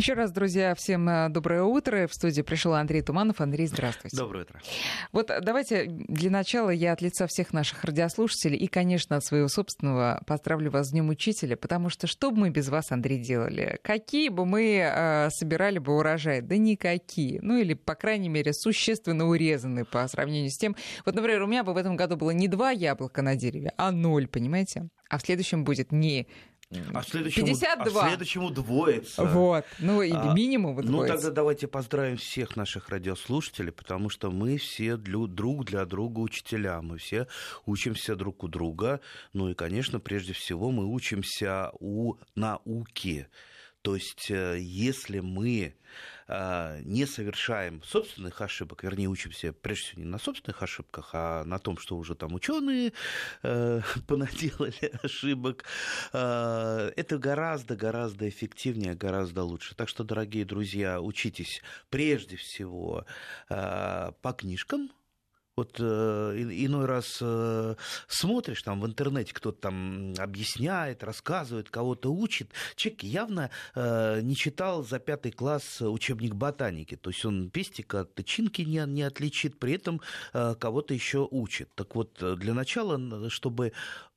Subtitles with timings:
[0.00, 2.06] Еще раз, друзья, всем э, доброе утро.
[2.06, 3.42] В студии пришел Андрей Туманов.
[3.42, 4.16] Андрей, здравствуйте.
[4.16, 4.62] Доброе утро.
[5.12, 10.22] Вот давайте для начала я от лица всех наших радиослушателей и, конечно, от своего собственного
[10.26, 13.78] поздравлю вас с Днем Учителя, потому что что бы мы без вас, Андрей, делали?
[13.82, 16.40] Какие бы мы э, собирали бы урожай?
[16.40, 17.38] Да никакие.
[17.42, 20.76] Ну или, по крайней мере, существенно урезанные по сравнению с тем.
[21.04, 23.92] Вот, например, у меня бы в этом году было не два яблока на дереве, а
[23.92, 24.88] ноль, понимаете?
[25.10, 26.26] А в следующем будет не
[26.94, 28.00] а следующему, 52.
[28.00, 29.24] А следующему двоется.
[29.24, 29.64] Вот.
[29.80, 34.96] Ну, и а, минимум Ну, тогда давайте поздравим всех наших радиослушателей, потому что мы все
[34.96, 36.80] для, друг для друга учителя.
[36.80, 37.26] Мы все
[37.66, 39.00] учимся друг у друга.
[39.32, 43.26] Ну и, конечно, прежде всего мы учимся у науки.
[43.82, 45.74] То есть, э, если мы
[46.84, 51.76] не совершаем собственных ошибок, вернее, учимся прежде всего не на собственных ошибках, а на том,
[51.78, 52.92] что уже там ученые
[53.42, 55.64] э, понаделали ошибок,
[56.12, 59.74] это гораздо-гораздо эффективнее, гораздо лучше.
[59.74, 63.04] Так что, дорогие друзья, учитесь прежде всего
[63.48, 64.90] по книжкам,
[65.56, 67.74] вот э, иной раз э,
[68.08, 72.50] смотришь там в интернете, кто-то там объясняет, рассказывает, кого-то учит.
[72.76, 76.96] Человек явно э, не читал за пятый класс учебник ботаники.
[76.96, 80.00] То есть он пестика от тычинки не, не отличит, при этом
[80.32, 81.68] э, кого-то еще учит.
[81.74, 83.72] Так вот, для начала, чтобы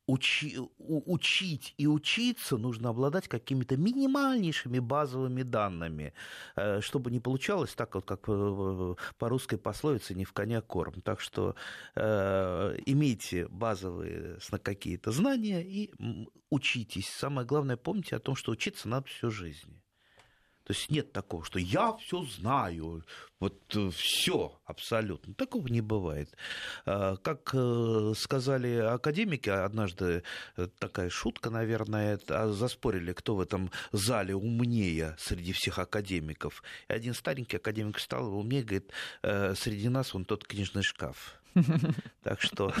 [0.06, 6.12] учи, учить и учиться нужно обладать какими-то минимальнейшими базовыми данными,
[6.56, 11.00] э, чтобы не получалось так, вот, как по русской пословице, не в коня корм.
[11.02, 11.54] Так что
[11.94, 15.92] э, имейте базовые какие-то знания и
[16.50, 17.08] учитесь.
[17.08, 19.83] Самое главное, помните о том, что учиться надо всю жизнь.
[20.64, 23.04] То есть нет такого, что я все знаю,
[23.38, 25.34] вот э, все абсолютно.
[25.34, 26.34] Такого не бывает.
[26.86, 30.22] А, как э, сказали академики, однажды
[30.56, 36.62] э, такая шутка, наверное, а заспорили, кто в этом зале умнее среди всех академиков.
[36.88, 38.90] И один старенький академик стал умнее, говорит,
[39.22, 41.38] среди нас он тот книжный шкаф.
[42.22, 42.72] Так что...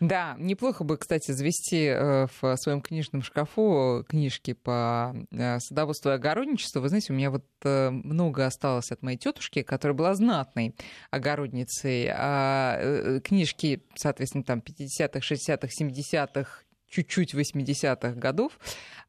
[0.00, 6.14] Да, неплохо бы, кстати, завести э, в своем книжном шкафу книжки по э, садоводству и
[6.14, 6.80] огородничеству.
[6.80, 10.74] Вы знаете, у меня вот э, много осталось от моей тетушки, которая была знатной
[11.10, 12.08] огородницей.
[12.12, 16.63] А книжки, соответственно, там 50-х, 60-х, 70-х,
[16.94, 18.58] чуть-чуть 80-х годов.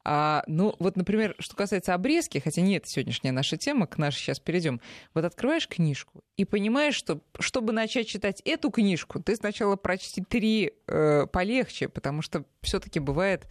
[0.04, 4.18] А, ну, вот, например, что касается обрезки, хотя не это сегодняшняя наша тема, к нашей
[4.18, 4.82] сейчас перейдем.
[5.14, 10.74] Вот открываешь книжку и понимаешь, что чтобы начать читать эту книжку, ты сначала прочти три
[10.88, 13.48] э, полегче, потому что все-таки бывает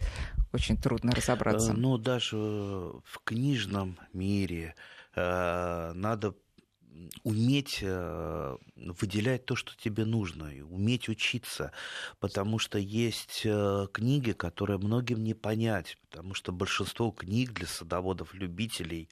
[0.53, 1.71] очень трудно разобраться.
[1.71, 4.75] Э, ну, даже в книжном мире
[5.15, 6.35] э, надо
[7.23, 11.71] уметь э, выделять то, что тебе нужно, уметь учиться,
[12.19, 19.09] потому что есть э, книги, которые многим не понять, потому что большинство книг для садоводов-любителей,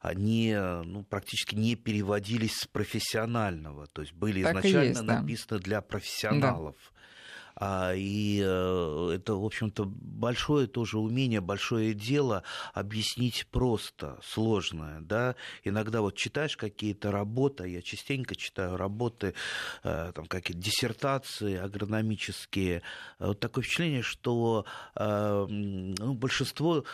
[0.00, 5.20] они ну, практически не переводились с профессионального, то есть были так изначально есть, да.
[5.20, 6.76] написаны для профессионалов.
[6.76, 6.97] Да.
[7.60, 15.00] А, и э, это, в общем-то, большое тоже умение, большое дело объяснить просто, сложное.
[15.00, 15.34] Да?
[15.64, 19.34] Иногда вот читаешь какие-то работы, я частенько читаю работы,
[19.82, 22.82] э, там какие-то диссертации агрономические.
[23.18, 24.64] Вот такое впечатление, что
[24.94, 26.84] э, ну, большинство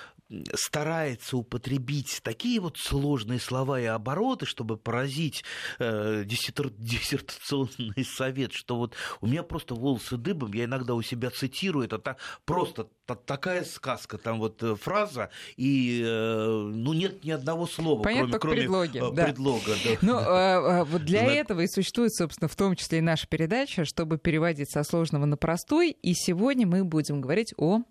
[0.54, 5.44] старается употребить такие вот сложные слова и обороты, чтобы поразить
[5.78, 11.84] э, диссертационный совет, что вот у меня просто волосы дыбом, я иногда у себя цитирую,
[11.86, 17.30] это так, просто та, такая сказка, там вот э, фраза, и э, ну нет ни
[17.30, 19.24] одного слова, Понятно, кроме, кроме предлоги, э, да.
[19.24, 19.74] предлога.
[19.84, 19.90] Да.
[20.00, 23.84] Ну, э, э, вот для этого и существует, собственно, в том числе и наша передача,
[23.84, 27.82] чтобы переводить со сложного на простой, и сегодня мы будем говорить о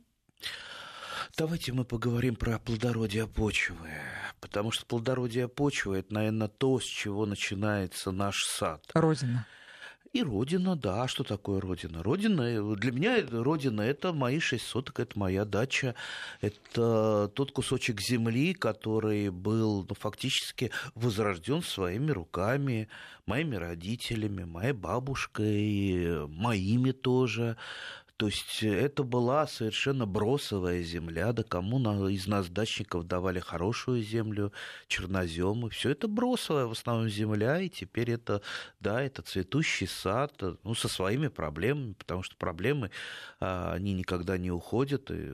[1.35, 3.89] Давайте мы поговорим про плодородие почвы,
[4.39, 8.85] потому что плодородие почвы– это, наверное, то, с чего начинается наш сад.
[8.93, 9.47] Родина.
[10.11, 11.07] И родина, да.
[11.07, 12.03] Что такое родина?
[12.03, 15.95] Родина, для меня родина– это мои шесть соток, это моя дача,
[16.39, 22.89] это тот кусочек земли, который был ну, фактически возрожден своими руками,
[23.25, 27.57] моими родителями, моей бабушкой, моими тоже.
[28.17, 34.03] То есть э, это была совершенно бросовая земля, да кому из нас дачников давали хорошую
[34.03, 34.53] землю,
[34.87, 38.41] черноземы, все это бросовая в основном земля, и теперь это,
[38.79, 42.91] да, это цветущий сад, э, ну, со своими проблемами, потому что проблемы,
[43.39, 45.31] а, они никогда не уходят, и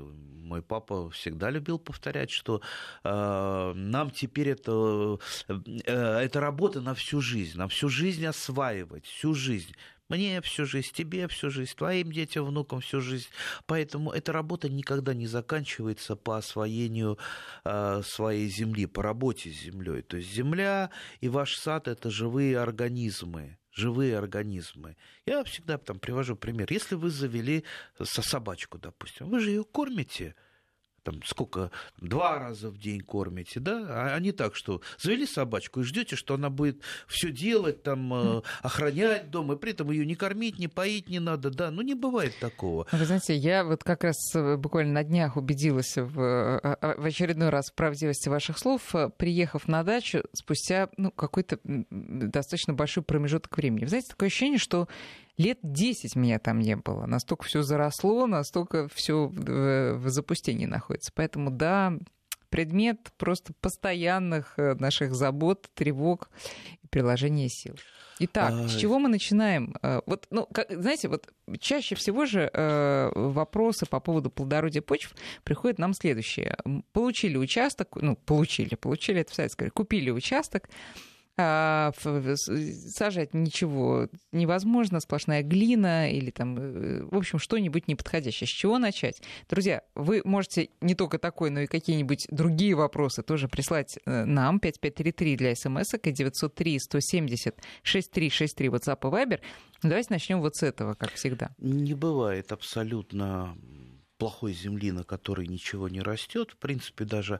[0.49, 2.61] мой папа всегда любил повторять, что
[3.03, 9.33] а, нам теперь это, э, это работа на всю жизнь, на всю жизнь осваивать, всю
[9.33, 9.75] жизнь
[10.09, 13.27] Мне всю жизнь, тебе всю жизнь, твоим детям, внукам всю жизнь.
[13.67, 17.19] Поэтому эта работа никогда не заканчивается по освоению
[17.63, 20.01] э, своей земли, по работе с землей.
[20.01, 20.89] То есть земля
[21.21, 24.97] и ваш сад это живые организмы живые организмы.
[25.25, 26.67] Я всегда там привожу пример.
[26.69, 27.63] Если вы завели
[27.97, 30.35] со собачку, допустим, вы же ее кормите,
[31.03, 35.83] там сколько, два раза в день кормите, да, а не так, что завели собачку и
[35.83, 40.15] ждете, что она будет все делать, там, э, охранять дом, и при этом ее не
[40.15, 42.87] кормить, не поить не надо, да, ну не бывает такого.
[42.91, 47.49] Вы знаете, я вот как раз э, буквально на днях убедилась в, э, в очередной
[47.49, 53.81] раз в правдивости ваших слов, приехав на дачу спустя ну, какой-то достаточно большой промежуток времени.
[53.81, 54.87] Вы знаете, такое ощущение, что
[55.39, 57.05] лет 10 меня там не было.
[57.05, 61.11] Настолько все заросло, настолько все в запустении находится.
[61.15, 61.93] Поэтому да,
[62.49, 66.29] предмет просто постоянных э, наших забот, тревог
[66.83, 67.75] и приложения сил.
[68.19, 68.67] Итак, а...
[68.67, 69.75] с чего мы начинаем?
[69.81, 75.15] Э, вот, ну, как, знаете, вот чаще всего же э, вопросы по поводу плодородия почв
[75.43, 76.57] приходят нам следующие.
[76.91, 80.69] Получили участок, ну, получили, получили, это в Советском купили участок,
[81.39, 88.47] сажать ничего невозможно, сплошная глина или там, э, в общем, что-нибудь неподходящее.
[88.47, 89.21] С чего начать?
[89.49, 94.59] Друзья, вы можете не только такой, но и какие-нибудь другие вопросы тоже прислать э, нам,
[94.59, 99.39] 5533 для смс и 903 170 6363 WhatsApp и Viber.
[99.81, 101.51] Давайте начнем вот с этого, как всегда.
[101.57, 103.57] Не бывает абсолютно
[104.17, 106.51] плохой земли, на которой ничего не растет.
[106.51, 107.39] В принципе, даже а,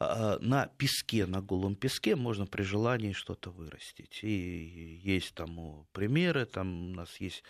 [0.00, 4.20] на песке, на голом песке можно при желании что-то вырастить.
[4.22, 7.42] И есть тому примеры, там у нас есть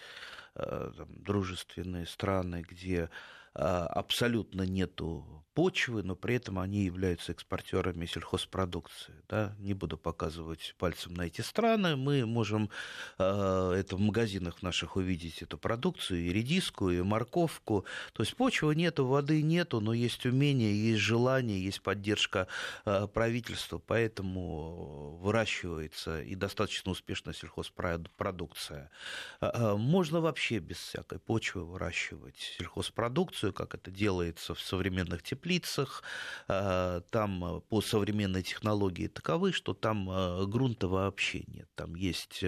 [0.54, 3.10] а, там, дружественные страны, где
[3.54, 9.14] а, абсолютно нету почвы, но при этом они являются экспортерами сельхозпродукции.
[9.28, 9.56] Да?
[9.58, 11.96] Не буду показывать пальцем на эти страны.
[11.96, 12.70] Мы можем
[13.18, 17.84] э, это в магазинах наших увидеть эту продукцию, и редиску, и морковку.
[18.12, 22.46] То есть почвы нету, воды нету, но есть умение, есть желание, есть поддержка
[22.84, 28.92] э, правительства, поэтому выращивается и достаточно успешно сельхозпродукция.
[29.40, 36.02] Э, можно вообще без всякой почвы выращивать сельхозпродукцию, как это делается в современных теплицах теплицах,
[36.48, 41.68] э, там э, по современной технологии таковы, что там э, грунта вообще нет.
[41.74, 42.44] Там есть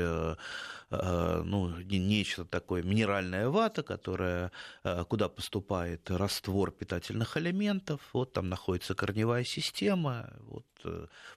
[0.93, 4.51] ну, нечто такое, минеральная вата, которая,
[5.09, 10.67] куда поступает раствор питательных элементов, вот там находится корневая система, вот,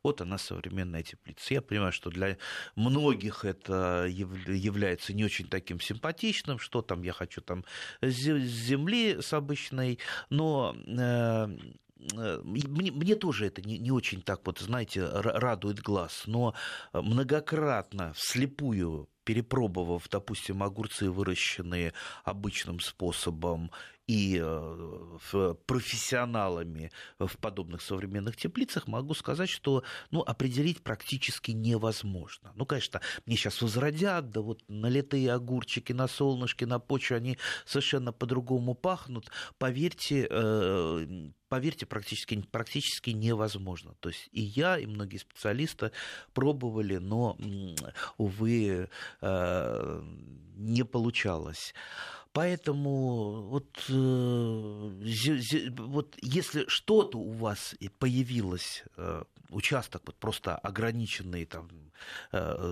[0.03, 1.53] вот она современная теплица.
[1.53, 2.37] Я понимаю, что для
[2.75, 7.63] многих это является не очень таким симпатичным, что там я хочу там
[8.01, 9.99] с земли с обычной,
[10.29, 10.75] но
[12.11, 16.53] Э, мне, мне тоже это не, не очень так вот, знаете, радует глаз, но
[16.93, 21.93] многократно вслепую перепробовав, допустим, огурцы, выращенные
[22.25, 23.71] обычным способом,
[24.07, 32.51] и э, профессионалами в подобных современных теплицах, могу сказать, что ну, определить практически невозможно.
[32.55, 38.11] Ну, конечно, мне сейчас возродят, да вот налитые огурчики на солнышке, на почве, они совершенно
[38.11, 39.29] по-другому пахнут.
[39.57, 43.94] Поверьте, э, поверьте, практически, практически невозможно.
[44.00, 45.91] То есть и я, и многие специалисты
[46.33, 47.38] пробовали, но,
[48.17, 48.89] увы,
[49.21, 50.03] э,
[50.55, 51.75] не получалось.
[52.31, 61.69] Поэтому вот, э, вот если что-то у вас появилось, э, участок вот просто ограниченный там,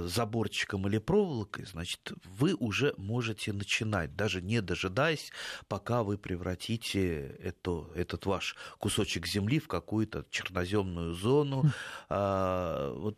[0.07, 5.31] заборчиком или проволокой, значит, вы уже можете начинать, даже не дожидаясь,
[5.67, 11.65] пока вы превратите это, этот ваш кусочек земли в какую-то черноземную зону.
[12.09, 13.17] А, вот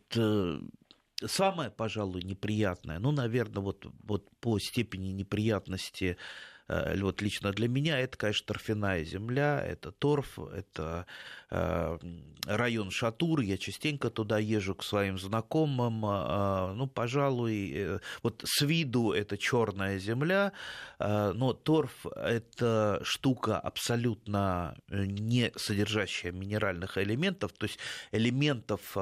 [1.25, 6.15] самое, пожалуй, неприятное, ну, наверное, вот, вот по степени неприятности э,
[6.67, 11.05] вот лично для меня это, конечно, торфяная земля, это торф, это
[11.49, 11.97] э,
[12.45, 19.11] район Шатур, я частенько туда езжу к своим знакомым, э, ну, пожалуй, вот с виду
[19.11, 20.53] это черная земля,
[20.99, 27.79] но торф это штука абсолютно не содержащая минеральных элементов, то есть
[28.11, 28.95] элементов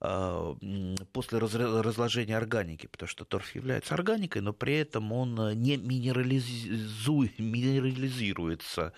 [0.00, 8.92] после разложения органики, потому что торф является органикой, но при этом он не минерализует, минерализируется,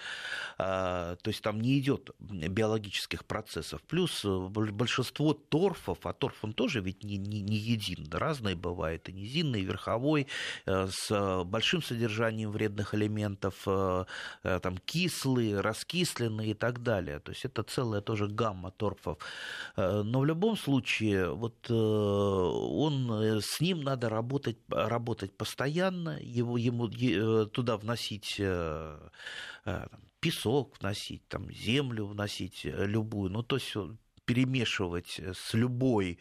[0.58, 3.82] а, то есть там не идет биологических процессов.
[3.82, 9.12] Плюс большинство торфов, а торф он тоже ведь не, не, не един, разные бывают, и
[9.12, 10.28] низинный, и верховой,
[10.66, 14.04] э, с большим содержанием вредных элементов, э,
[14.44, 17.18] э, там кислые, раскисленные и так далее.
[17.18, 19.18] То есть это целая тоже гамма торфов.
[19.76, 26.88] Но в любом случае случае, вот он, с ним надо работать, работать постоянно, его, ему
[27.48, 28.40] туда вносить
[30.20, 33.74] песок вносить, там, землю вносить любую, ну, то есть
[34.24, 36.18] перемешивать с любой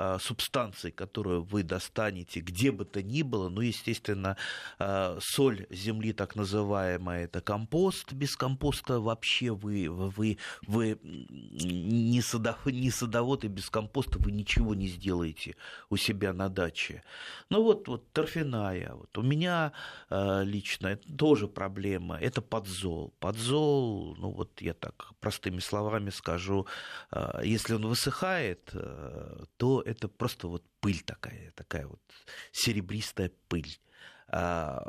[0.00, 3.48] а, субстанций, которую вы достанете где бы то ни было.
[3.48, 4.36] Ну, естественно,
[4.78, 8.12] а, соль земли, так называемая, это компост.
[8.12, 10.38] Без компоста вообще вы, вы,
[10.68, 15.56] вы не, садов, не садовод, и без компоста вы ничего не сделаете
[15.90, 17.02] у себя на даче.
[17.50, 18.92] Ну, вот, вот торфяная.
[18.94, 19.18] Вот.
[19.18, 19.72] У меня
[20.10, 22.18] а, лично тоже проблема.
[22.18, 23.12] Это подзол.
[23.18, 26.68] Подзол, ну, вот я так простыми словами скажу,
[27.42, 28.72] если он высыхает,
[29.56, 32.00] то это просто вот пыль такая, такая вот
[32.52, 33.78] серебристая пыль.
[34.30, 34.82] А,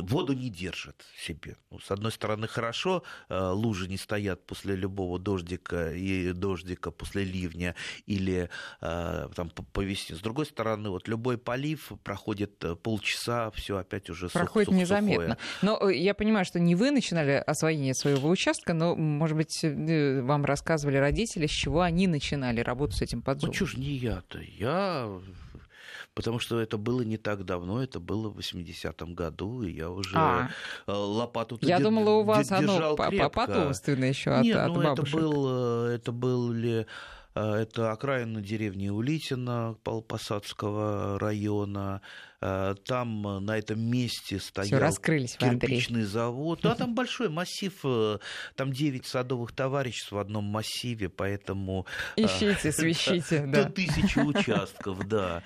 [0.00, 1.56] воду не держит себе.
[1.70, 7.24] Ну, с одной стороны, хорошо, а, лужи не стоят после любого дождика и дождика после
[7.24, 7.74] ливня
[8.06, 8.48] или
[8.80, 10.16] а, там, по весне.
[10.16, 15.36] С другой стороны, вот любой полив проходит э, полчаса, все опять уже Проходит сух, незаметно.
[15.36, 15.38] Сухое.
[15.62, 20.22] Но э, я понимаю, что не вы начинали освоение своего участка, но, может быть, э,
[20.22, 23.54] вам рассказывали родители, с чего они начинали работу с этим подзором.
[23.58, 24.40] Ну, ж не я-то?
[24.40, 25.20] Я
[26.16, 30.16] потому что это было не так давно, это было в 80-м году, и я уже
[30.16, 30.48] а.
[30.86, 35.14] Э, лопату Я думала, у вас оно потомственное еще от, Нет, от ну бабушек.
[35.14, 36.86] это был, э, это были
[37.34, 42.00] э, это окраина деревни Улитина Посадского района.
[42.40, 46.60] Э, там э, на этом месте стоял раскрылись кирпичный завод.
[46.62, 48.18] Да, там большой массив, э,
[48.56, 51.86] там 9 садовых товариществ в одном массиве, поэтому...
[52.16, 53.64] Ищите, свищите, да.
[53.64, 55.42] До тысячи участков, да.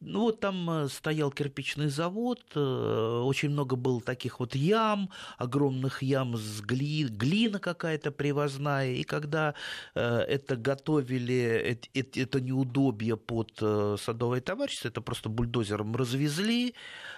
[0.00, 6.60] Ну вот там стоял кирпичный завод, очень много было таких вот ям, огромных ям с
[6.60, 7.04] гли...
[7.04, 9.54] глина какая-то привозная, и когда
[9.94, 13.52] это готовили, это неудобье под
[13.98, 16.74] садовое товарищество, это просто бульдозер бульдозером развезли,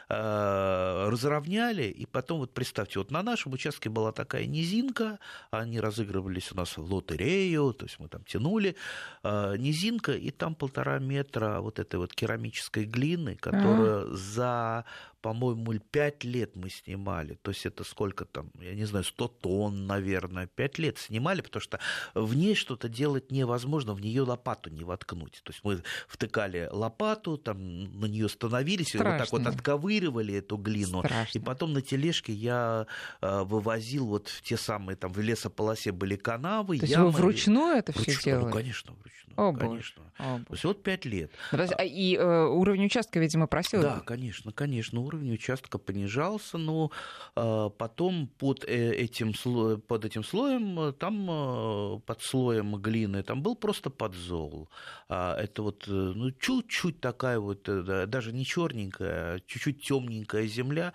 [0.09, 5.19] э, разровняли, и потом, вот представьте, вот на нашем участке была такая низинка,
[5.51, 8.75] они разыгрывались у нас в лотерею, то есть мы там тянули,
[9.23, 14.15] э, низинка, и там полтора метра вот этой вот керамической глины, которая а.
[14.15, 14.85] за
[15.29, 17.35] по-моему, 5 лет мы снимали.
[17.43, 21.61] То есть это сколько там, я не знаю, 100 тонн, наверное, 5 лет снимали, потому
[21.61, 21.79] что
[22.15, 25.43] в ней что-то делать невозможно, в нее лопату не воткнуть.
[25.45, 27.59] То есть мы втыкали лопату, там
[28.01, 31.01] на нее становились, и вот так вот отковыривали эту глину.
[31.01, 31.39] Страшно.
[31.39, 32.87] И потом на тележке я
[33.21, 37.09] э, вывозил вот в те самые, там в лесополосе были канавы, То ямы.
[37.09, 38.45] есть вы вручную это все делали?
[38.47, 39.19] Ну, конечно, вручную.
[39.39, 40.03] О, конечно.
[40.19, 41.31] О, То есть вот 5 лет.
[41.53, 43.83] А и э, уровень участка, видимо, просил?
[43.83, 46.91] Да, конечно, конечно уровень участка понижался, но
[47.35, 49.33] а, потом под э, этим,
[49.81, 54.69] под этим слоем, э, там э, под слоем глины, там был просто подзол.
[55.09, 60.93] А, это вот ну, чуть-чуть такая вот, даже не черненькая, а чуть-чуть темненькая земля,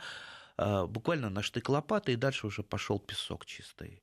[0.58, 4.03] буквально на штык лопаты, и дальше уже пошел песок чистый.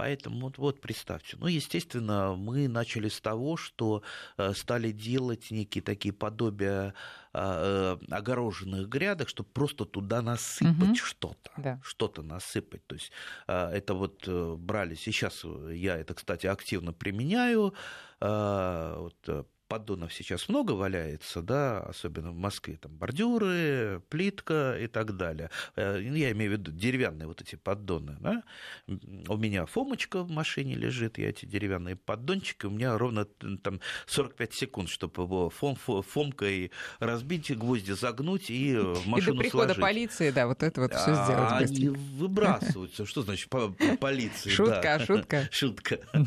[0.00, 1.36] Поэтому вот, вот представьте.
[1.38, 4.02] Ну, естественно, мы начали с того, что
[4.38, 6.94] э, стали делать некие такие подобия
[7.34, 10.96] а, э, огороженных грядок, чтобы просто туда насыпать угу.
[10.96, 11.80] что-то, да.
[11.84, 12.86] что-то насыпать.
[12.86, 13.12] То есть
[13.46, 17.74] а, это вот э, брали сейчас, я это, кстати, активно применяю.
[18.20, 25.16] А, вот, поддонов сейчас много валяется, да, особенно в Москве, там бордюры, плитка и так
[25.16, 25.48] далее.
[25.76, 28.42] Э, я имею в виду деревянные вот эти поддоны, да.
[28.88, 33.26] У меня фомочка в машине лежит, я эти деревянные поддончики, у меня ровно
[33.62, 39.42] там 45 секунд, чтобы его фом, фомкой разбить, гвозди загнуть и в машину И до
[39.44, 39.82] прихода сложить.
[39.82, 41.70] полиции, да, вот это вот все а, сделать.
[41.70, 43.06] Они выбрасываются.
[43.06, 44.50] Что значит по полиции?
[44.50, 45.48] Шутка, шутка.
[45.52, 46.00] Шутка.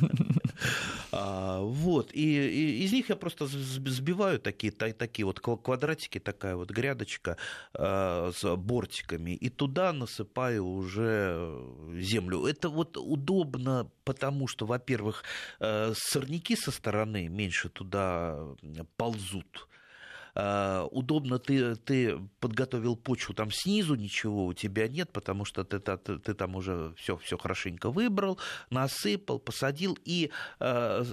[1.16, 2.10] А, вот.
[2.14, 7.38] И из них я просто просто сбиваю такие, такие вот квадратики, такая вот грядочка
[7.74, 11.52] э, с бортиками, и туда насыпаю уже
[12.00, 12.46] землю.
[12.46, 15.24] Это вот удобно, потому что, во-первых,
[15.60, 18.40] э, сорняки со стороны меньше туда
[18.98, 19.68] ползут.
[20.36, 25.80] А, удобно ты, ты подготовил почву там снизу, ничего у тебя нет, потому что ты,
[25.80, 31.04] ты, ты там уже все, все хорошенько выбрал, насыпал, посадил, и э,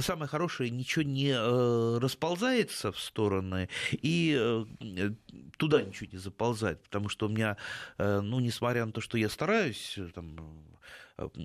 [0.00, 5.10] самое хорошее, ничего не э, расползается в стороны, и э,
[5.58, 7.58] туда ничего не заползает, потому что у меня,
[7.98, 10.36] э, ну, несмотря на то, что я стараюсь там,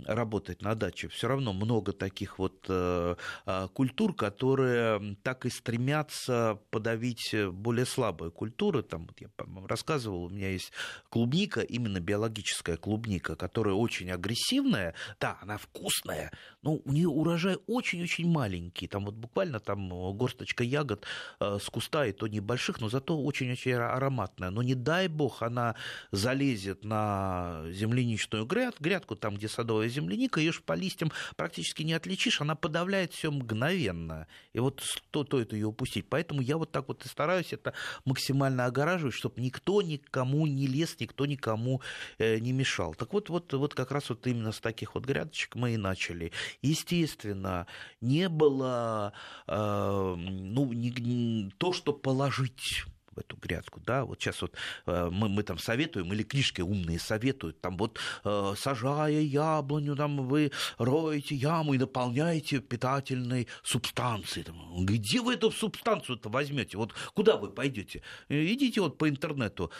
[0.05, 6.59] работать на даче, все равно много таких вот э, а, культур, которые так и стремятся
[6.69, 8.83] подавить более слабые культуры.
[8.83, 9.29] Там, вот я
[9.67, 10.71] рассказывал, у меня есть
[11.09, 14.93] клубника, именно биологическая клубника, которая очень агрессивная.
[15.19, 16.31] Да, она вкусная,
[16.61, 18.87] но у нее урожай очень-очень маленький.
[18.87, 21.05] Там вот буквально там горсточка ягод
[21.39, 24.49] э, с куста, и то небольших, но зато очень-очень ароматная.
[24.49, 25.75] Но не дай бог она
[26.11, 32.41] залезет на земляничную грядку, там, где садовая земляника, ее ж по листьям практически не отличишь,
[32.41, 34.27] она подавляет все мгновенно.
[34.53, 36.07] И вот стоит ее упустить.
[36.09, 37.73] Поэтому я вот так вот и стараюсь это
[38.05, 41.81] максимально огораживать, чтобы никто никому не лез, никто никому
[42.19, 42.93] э, не мешал.
[42.93, 46.31] Так вот, вот, вот как раз вот именно с таких вот грядочек мы и начали.
[46.61, 47.65] Естественно,
[48.01, 49.13] не было
[49.47, 52.85] э, ну, не, не, то, что положить
[53.17, 54.53] в эту грядку, да, вот сейчас вот
[54.85, 60.27] э, мы, мы там советуем, или книжки умные советуют, там вот э, сажая яблоню, там
[60.27, 64.45] вы роете яму и наполняете питательной субстанцией.
[64.45, 66.77] Там, где вы эту субстанцию-то возьмете?
[66.77, 68.03] Вот куда вы пойдете?
[68.29, 69.71] Э, идите вот по интернету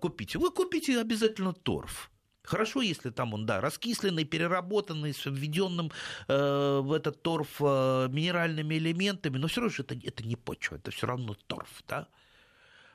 [0.00, 0.38] купите.
[0.38, 2.10] Вы купите обязательно торф.
[2.44, 5.90] Хорошо, если там он, да, раскисленный, переработанный, с введенным
[6.28, 10.90] э, в этот торф э, минеральными элементами, но все равно это, это не почва, это
[10.90, 12.06] все равно торф, да.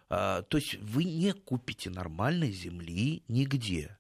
[0.10, 3.99] А, то есть вы не купите нормальной земли нигде.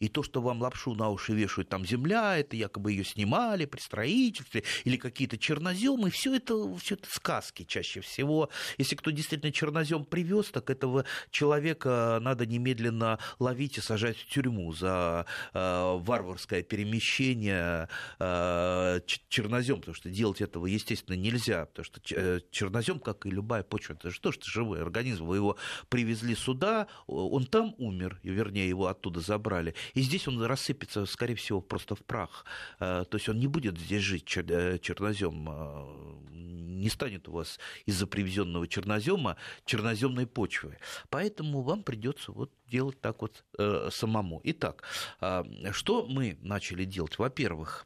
[0.00, 3.80] И то, что вам лапшу на уши вешают, там земля, это якобы ее снимали при
[3.80, 8.48] строительстве, или какие-то черноземы, все это, все это сказки чаще всего.
[8.78, 14.72] Если кто действительно чернозем привез, так этого человека надо немедленно ловить и сажать в тюрьму
[14.72, 17.88] за э, варварское перемещение
[18.18, 23.62] э, чернозем, потому что делать этого, естественно, нельзя, потому что э, чернозем, как и любая
[23.62, 25.58] почва, это же тоже живой организм, вы его
[25.90, 31.60] привезли сюда, он там умер, вернее, его оттуда забрали, и здесь он рассыпется, скорее всего,
[31.60, 32.44] просто в прах.
[32.78, 35.48] Э, то есть он не будет здесь жить, э, чернозем.
[35.48, 40.78] Э, не станет у вас из-за привезенного чернозема черноземной почвы.
[41.10, 43.44] Поэтому вам придется вот делать так вот
[43.92, 44.40] самому.
[44.44, 44.82] Итак,
[45.72, 47.18] что мы начали делать?
[47.18, 47.84] Во-первых,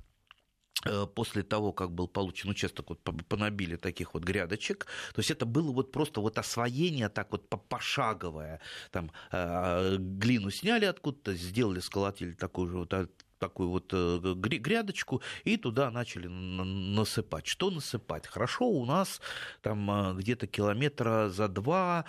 [1.14, 4.86] после того, как был получен участок, вот понабили таких вот грядочек.
[5.14, 8.60] То есть это было вот просто вот освоение так вот пошаговое.
[8.90, 15.22] Там э, глину сняли откуда-то, сделали, сколотили такую же вот а, такую вот э, грядочку
[15.44, 17.46] и туда начали насыпать.
[17.46, 18.26] Что насыпать?
[18.26, 19.20] Хорошо, у нас
[19.62, 22.04] там где-то километра за два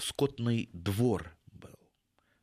[0.00, 1.70] скотный двор был.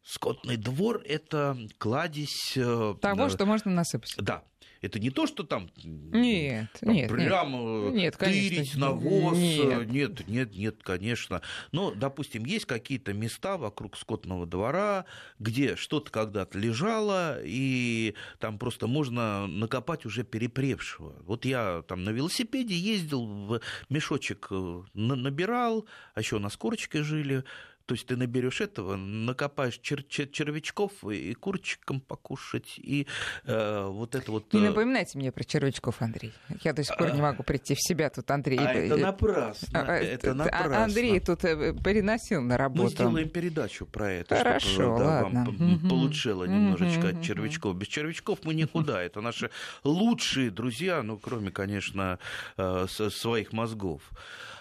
[0.03, 2.53] Скотный двор– это кладезь...
[2.53, 4.15] Того, что можно насыпать.
[4.17, 4.43] Да,
[4.83, 9.37] это не то, что там нет, там, нет, прямо нет, тырить навоз.
[9.37, 9.89] Нет.
[9.89, 11.41] нет, нет, нет, конечно.
[11.71, 15.05] Но, допустим, есть какие-то места вокруг скотного двора,
[15.39, 21.15] где что-то когда-то лежало, и там просто можно накопать уже перепревшего.
[21.23, 27.45] Вот я там на велосипеде ездил, в мешочек э, набирал, а еще на скорочке жили,
[27.85, 33.07] то есть ты наберешь этого, накопаешь чер- чер- червячков и курчиком покушать, и
[33.43, 34.53] э, вот это вот...
[34.53, 36.33] Не э, напоминайте мне про червячков, Андрей.
[36.63, 38.59] Я до сих пор не могу прийти в себя тут, Андрей.
[38.59, 39.67] А это напрасно.
[39.81, 40.83] А, это а, напрасно.
[40.85, 42.83] Андрей тут э, переносил на работу.
[42.83, 45.45] Мы сделаем передачу про это, Хорошо, чтобы да, ладно.
[45.45, 45.89] вам угу.
[45.89, 47.17] получило немножечко угу.
[47.17, 47.75] от червячков.
[47.75, 49.01] Без червячков мы никуда.
[49.03, 49.49] Это наши
[49.83, 52.17] лучшие друзья, ну, кроме, конечно,
[52.55, 54.03] э, своих мозгов.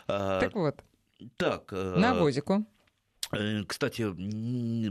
[0.07, 0.83] Так вот.
[1.37, 1.71] Так.
[1.71, 2.67] Навозику.
[3.33, 4.03] Э, кстати,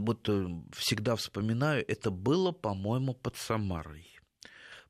[0.00, 4.11] вот э, всегда вспоминаю, это было, по-моему, под Самарой.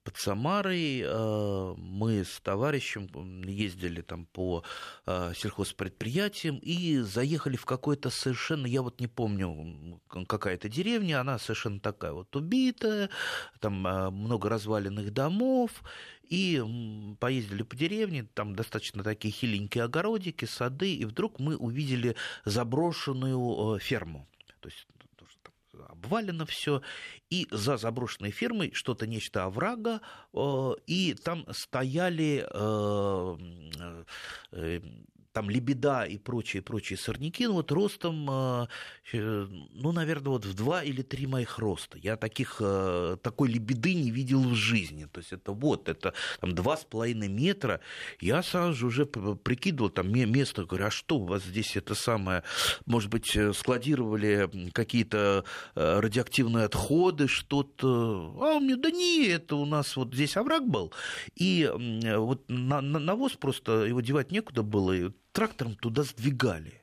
[0.04, 3.08] Под Самарой э, мы с товарищем
[3.44, 4.64] ездили там по
[5.06, 12.12] сельхозпредприятиям и заехали в какой-то совершенно, я вот не помню, какая-то деревня, она совершенно такая
[12.12, 13.10] вот убитая,
[13.60, 15.82] там много разваленных домов,
[16.32, 16.62] и
[17.20, 23.78] поездили по деревне, там достаточно такие хиленькие огородики, сады, и вдруг мы увидели заброшенную э,
[23.78, 24.26] ферму.
[24.60, 24.86] То есть
[25.88, 26.82] обвалено все,
[27.30, 30.00] и за заброшенной фермой что-то нечто оврага,
[30.32, 34.04] э, и там стояли э,
[35.32, 38.66] там лебеда и прочие, прочие сорняки, ну вот ростом, э,
[39.12, 41.98] э, ну, наверное, вот в два или три моих роста.
[41.98, 45.06] Я таких, э, такой лебеды не видел в жизни.
[45.06, 47.80] То есть это вот, это там два с половиной метра.
[48.20, 52.44] Я сразу же уже прикидывал там место, говорю, а что у вас здесь это самое,
[52.86, 58.34] может быть, складировали какие-то радиоактивные отходы, что-то.
[58.40, 60.92] А он мне, да не, это у нас вот здесь овраг был.
[61.34, 66.81] И вот на, навоз просто его девать некуда было, трактором туда сдвигали.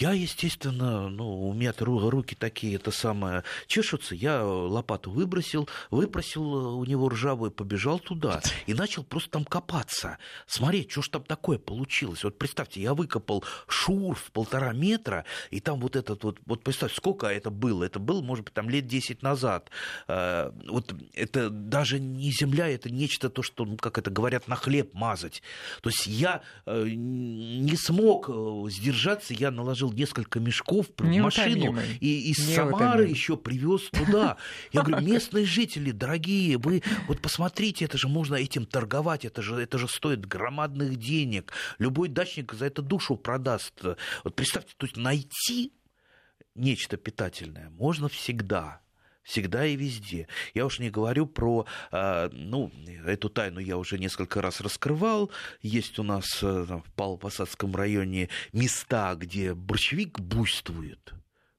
[0.00, 4.14] Я, естественно, ну, у меня руки такие, это самое, чешутся.
[4.14, 10.16] Я лопату выбросил, выпросил у него ржавую, побежал туда и начал просто там копаться.
[10.46, 12.24] Смотреть, что ж там такое получилось.
[12.24, 16.96] Вот представьте, я выкопал шур в полтора метра, и там вот этот вот, вот представьте,
[16.96, 17.84] сколько это было?
[17.84, 19.70] Это было, может быть, там лет 10 назад.
[20.08, 24.56] Э, вот это даже не земля, это нечто то, что, ну, как это говорят, на
[24.56, 25.42] хлеб мазать.
[25.82, 32.30] То есть я э, не смог э, сдержаться, я наложил несколько мешков в машину и
[32.30, 34.36] из Самары еще привез туда.
[34.72, 39.56] Я говорю, местные жители, дорогие, вы вот посмотрите, это же можно этим торговать, это же,
[39.56, 41.52] это же стоит громадных денег.
[41.78, 43.74] Любой дачник за это душу продаст.
[44.24, 45.72] Вот представьте, то есть найти
[46.54, 48.80] нечто питательное можно всегда
[49.22, 50.28] всегда и везде.
[50.54, 52.72] Я уж не говорю про, а, ну,
[53.06, 55.30] эту тайну я уже несколько раз раскрывал.
[55.62, 61.12] Есть у нас э, в Павлопосадском районе места, где борщевик буйствует.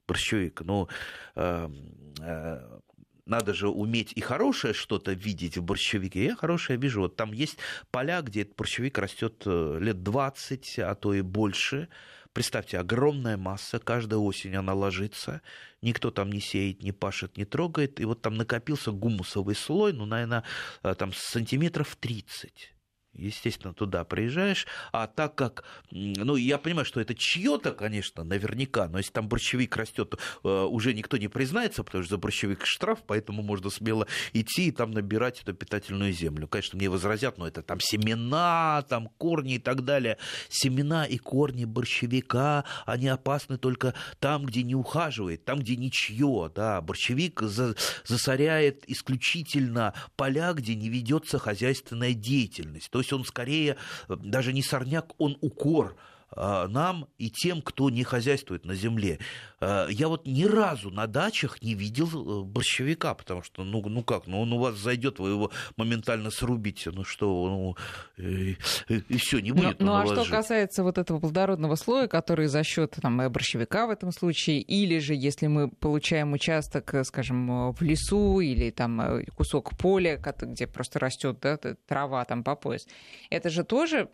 [0.08, 0.90] Борщевик, ну,
[1.36, 1.72] а,
[2.20, 2.80] а,
[3.26, 6.26] надо же уметь и хорошее что-то видеть в борщевике.
[6.26, 7.02] Я хорошее вижу.
[7.02, 7.58] Вот там есть
[7.92, 11.88] поля, где этот борщевик растет э, лет 20, а то и больше.
[12.34, 15.42] Представьте, огромная масса, каждая осень она ложится,
[15.82, 20.06] никто там не сеет, не пашет, не трогает, и вот там накопился гумусовый слой, ну,
[20.06, 20.44] наверное,
[20.84, 22.74] э, там сантиметров 30
[23.14, 28.98] естественно, туда приезжаешь, а так как, ну, я понимаю, что это чье-то, конечно, наверняка, но
[28.98, 33.42] если там борщевик растет, э, уже никто не признается, потому что за борщевик штраф, поэтому
[33.42, 36.48] можно смело идти и там набирать эту питательную землю.
[36.48, 40.18] Конечно, мне возразят, но это там семена, там корни и так далее.
[40.50, 46.82] Семена и корни борщевика, они опасны только там, где не ухаживает, там, где ничье, да.
[46.82, 52.90] Борщевик засоряет исключительно поля, где не ведется хозяйственная деятельность.
[52.90, 55.96] То есть он скорее э, даже не сорняк, он укор
[56.36, 59.20] нам и тем, кто не хозяйствует на земле.
[59.62, 64.04] А, я вот ни разу на дачах не видел э, борщевика, потому что, ну, ну
[64.04, 67.76] как, ну он у вас зайдет, вы его моментально срубите, ну что, ну,
[68.18, 69.80] и, и, все, не будет.
[69.80, 70.32] Ну, ну а что жить.
[70.32, 75.14] касается вот этого плодородного слоя, который за счет там, борщевика в этом случае, или же
[75.14, 81.40] если мы получаем участок, э, скажем, в лесу или там кусок поля, где просто растет
[81.40, 82.88] да, трава там по пояс,
[83.30, 84.10] это же тоже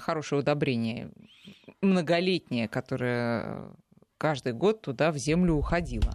[0.00, 1.10] хорошее удобрение
[1.80, 3.70] многолетняя, которая
[4.18, 6.12] каждый год туда в землю уходила.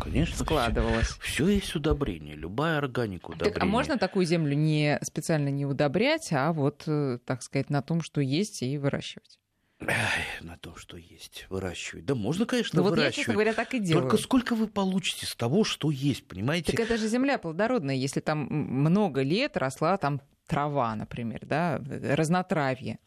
[0.00, 1.08] Конечно, складывалось.
[1.20, 3.54] Все есть удобрение, любая органика удобрение.
[3.54, 7.80] Так, а можно такую землю не специально не удобрять, а вот, э, так сказать, на
[7.80, 9.38] том, что есть, и выращивать?
[9.80, 12.04] Ай, на том, что есть, выращивать.
[12.04, 13.04] Да можно, конечно, ну, выращивать.
[13.04, 14.02] Вот я, честно говоря, так и делаю.
[14.02, 16.72] Только сколько вы получите с того, что есть, понимаете?
[16.72, 17.94] Так это же земля плодородная.
[17.94, 22.98] Если там много лет росла там трава, например, да, разнотравье.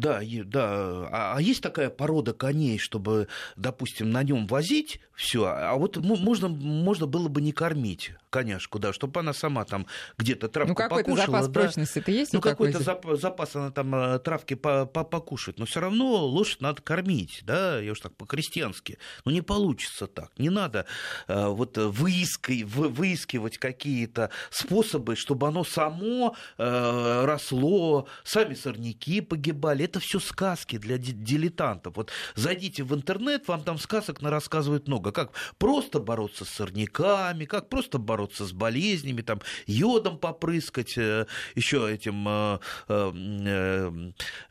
[0.00, 1.08] Да, да.
[1.12, 6.48] А, а есть такая порода коней, чтобы, допустим, на нем возить все, а вот можно,
[6.48, 9.86] можно было бы не кормить коняшку, да, чтобы она сама там
[10.16, 11.26] где-то травку ну, какой-то покушала.
[11.26, 11.60] запас да.
[11.60, 12.32] прочности-то есть?
[12.32, 15.58] Ну, какой-то зап- запас она там э, травки по -по покушает.
[15.58, 18.98] Но все равно лошадь надо кормить, да, я уж так по-крестьянски.
[19.24, 20.30] Ну, не получится так.
[20.38, 20.86] Не надо
[21.28, 29.84] э, вот выискивать, выискивать какие-то способы, чтобы оно само э, росло, сами сорняки погибали.
[29.90, 31.96] Это все сказки для дилетантов.
[31.96, 35.10] Вот зайдите в интернет, вам там сказок на рассказывают много.
[35.10, 41.26] Как просто бороться с сорняками, как просто бороться с болезнями, там, йодом попрыскать, э,
[41.56, 42.24] еще этим...
[42.28, 42.60] Э,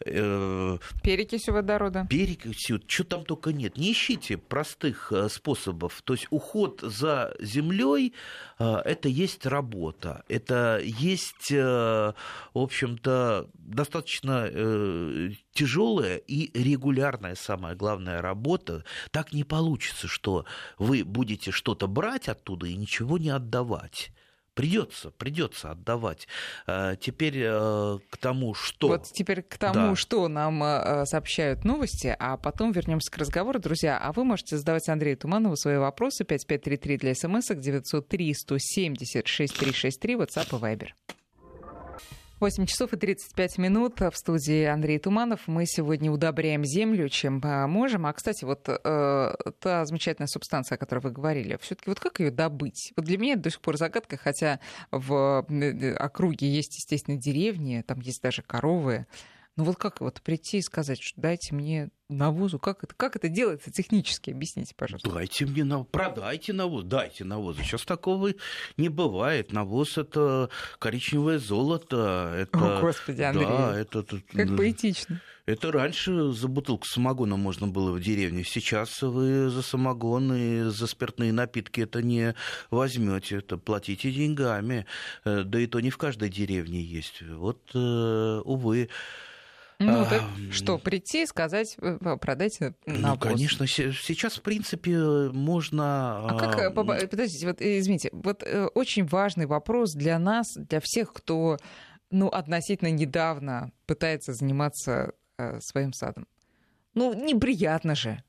[0.06, 2.06] э, перекисью водорода.
[2.10, 3.78] Перекисью, что там только нет.
[3.78, 6.02] Не ищите простых способов.
[6.04, 8.14] То есть уход за землей
[8.60, 10.24] это есть работа.
[10.28, 12.14] Это есть, в
[12.54, 14.50] общем-то, достаточно
[15.54, 18.84] тяжелая и регулярная, самая главная работа.
[19.12, 20.46] Так не получится, что
[20.78, 24.12] вы будете что-то брать оттуда и ничего не отдавать.
[24.60, 26.28] Придется, придется отдавать.
[26.68, 28.90] А, теперь э, к тому, что...
[28.90, 29.96] Вот теперь к тому, да.
[29.96, 33.60] что нам э, сообщают новости, а потом вернемся к разговору.
[33.60, 36.26] Друзья, а вы можете задавать Андрею Туманову свои вопросы.
[36.26, 40.90] 5533 для смс 903 170 6363, WhatsApp и Viber.
[42.40, 45.42] 8 часов и 35 минут в студии Андрей Туманов.
[45.48, 48.06] Мы сегодня удобряем землю, чем можем.
[48.06, 52.22] А, кстати, вот э, та замечательная субстанция, о которой вы говорили, все таки вот как
[52.22, 52.94] ее добыть?
[52.96, 57.84] Вот для меня это до сих пор загадка, хотя в э, округе есть, естественно, деревни,
[57.86, 59.06] там есть даже коровы.
[59.60, 63.28] Ну вот как вот прийти и сказать, что дайте мне навозу, как это, как это
[63.28, 64.30] делается технически?
[64.30, 65.12] Объясните, пожалуйста.
[65.12, 67.58] Дайте мне навоз, продайте навоз, дайте навоз.
[67.58, 68.30] Сейчас такого
[68.78, 69.52] не бывает.
[69.52, 72.34] Навоз– это коричневое золото.
[72.38, 75.22] Это, О, Господи, Андрей, да, это, как поэтично.
[75.46, 78.46] Это раньше за бутылку самогона можно было в деревне.
[78.46, 82.34] Сейчас вы за самогон и за спиртные напитки это не
[82.72, 83.40] возьмете.
[83.40, 84.86] Это платите деньгами.
[85.26, 87.24] Э, да и то не в каждой деревне есть.
[87.24, 88.88] Вот, э, увы.
[89.80, 94.98] Ну, так что, прийти и сказать, э, продайте на Ну, конечно, сейчас, в принципе,
[95.32, 96.28] можно...
[96.28, 98.44] А как, подождите, вот, извините, вот
[98.76, 101.58] очень важный вопрос для нас, для всех, кто
[102.12, 106.28] ну, относительно недавно пытается заниматься э, своим садом.
[106.94, 108.24] Ну, неприятно же.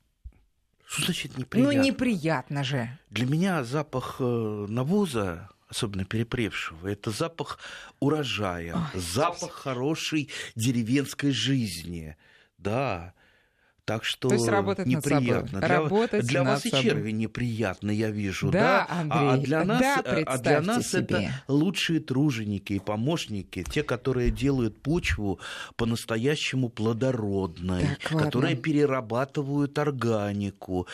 [0.85, 1.73] Что значит неприятно?
[1.73, 2.97] Ну, неприятно же.
[3.09, 7.59] Для меня запах э, навоза, особенно перепревшего, это запах
[7.99, 12.17] урожая, Ой, запах хорошей деревенской жизни.
[12.57, 13.13] Да,
[13.85, 15.59] так что То есть работать неприятно.
[15.59, 16.07] Над собой.
[16.07, 16.79] Для, для вас собой.
[16.79, 18.51] и черви неприятно, я вижу.
[18.51, 18.99] Да, да?
[18.99, 21.01] Андрей, а для нас, да, а для нас себе.
[21.01, 25.39] это лучшие труженики и помощники, те, которые делают почву
[25.77, 30.87] по-настоящему плодородной, так, которые перерабатывают органику,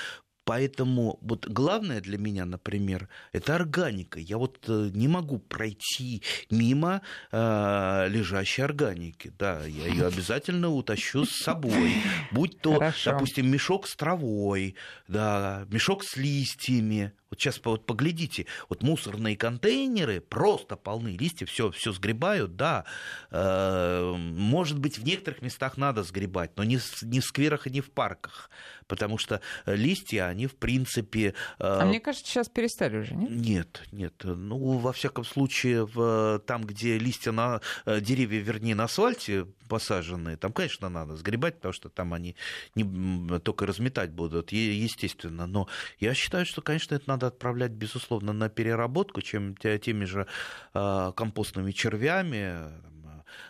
[0.47, 4.17] Поэтому вот главное для меня, например, это органика.
[4.17, 7.01] Я вот э, не могу пройти мимо
[7.33, 9.33] э, лежащей органики.
[9.38, 11.95] Да, я ее обязательно утащу с собой.
[12.31, 13.12] Будь то, Хорошо.
[13.12, 14.75] допустим, мешок с травой,
[15.10, 17.12] да, мешок с листьями.
[17.29, 22.85] Вот сейчас вот поглядите, вот мусорные контейнеры просто полны листьев, все, все сгребают, да.
[23.31, 27.81] Э, может быть, в некоторых местах надо сгребать, но не, не в скверах и не
[27.81, 28.49] в парках,
[28.87, 31.33] потому что листья, они в принципе...
[31.59, 33.29] Э, а мне кажется, сейчас перестали уже, нет?
[33.29, 34.13] Нет, нет.
[34.23, 40.37] Ну, во всяком случае, в, там, где листья на э, деревья, вернее, на асфальте посаженные,
[40.37, 42.35] там, конечно, надо сгребать, потому что там они
[42.75, 45.45] не, только разметать будут, естественно.
[45.45, 45.67] Но
[45.99, 50.27] я считаю, что, конечно, это надо надо отправлять, безусловно, на переработку, чем теми же
[50.73, 52.56] а, компостными червями,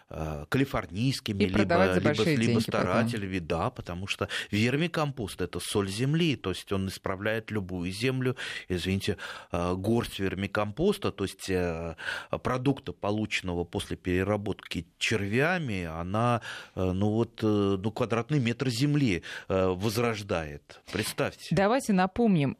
[0.09, 3.47] калифорнийскими, и либо, либо, либо старателями, потом.
[3.47, 8.37] да, потому что вермикомпост это соль земли, то есть он исправляет любую землю,
[8.69, 9.17] извините,
[9.51, 11.95] э, горсть вермикомпоста, то есть э,
[12.43, 16.41] продукта, полученного после переработки червями, она,
[16.75, 20.81] ну вот, ну, квадратный метр земли возрождает.
[20.91, 21.55] Представьте.
[21.55, 22.55] Давайте напомним,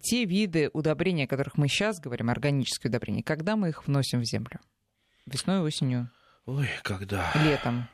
[0.00, 4.24] те виды удобрения, о которых мы сейчас говорим, органические удобрения, когда мы их вносим в
[4.24, 4.60] землю?
[5.26, 6.10] Весной, осенью?
[6.46, 7.32] Ой, когда?
[7.44, 7.88] Летом.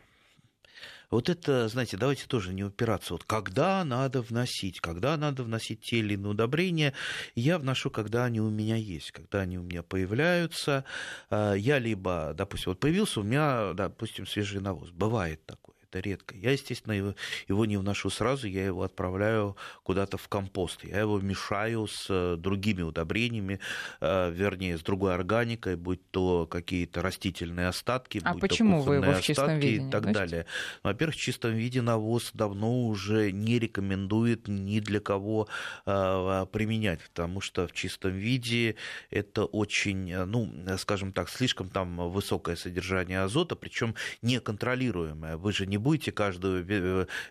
[1.11, 3.15] Вот это, знаете, давайте тоже не упираться.
[3.15, 6.95] Вот когда надо вносить, когда надо вносить те или иные удобрения,
[7.35, 10.85] я вношу, когда они у меня есть, когда они у меня появляются.
[11.31, 14.91] А, я либо, допустим, вот появился у меня, допустим, свежий навоз.
[14.91, 16.35] Бывает такое это редко.
[16.37, 17.15] Я, естественно, его,
[17.49, 20.85] его не вношу сразу, я его отправляю куда-то в компост.
[20.85, 23.61] Я его мешаю с э, другими удобрениями,
[24.01, 28.95] э, вернее, с другой органикой, будь то какие-то растительные остатки, а будь почему то вы
[28.97, 30.19] его в чистом виде и так носите?
[30.19, 30.47] далее.
[30.83, 35.49] Во-первых, в чистом виде навоз давно уже не рекомендует ни для кого
[35.87, 38.77] э, применять, потому что в чистом виде
[39.11, 45.37] это очень, ну, скажем так, слишком там высокое содержание азота, причем неконтролируемое.
[45.37, 46.63] Вы же не будете каждое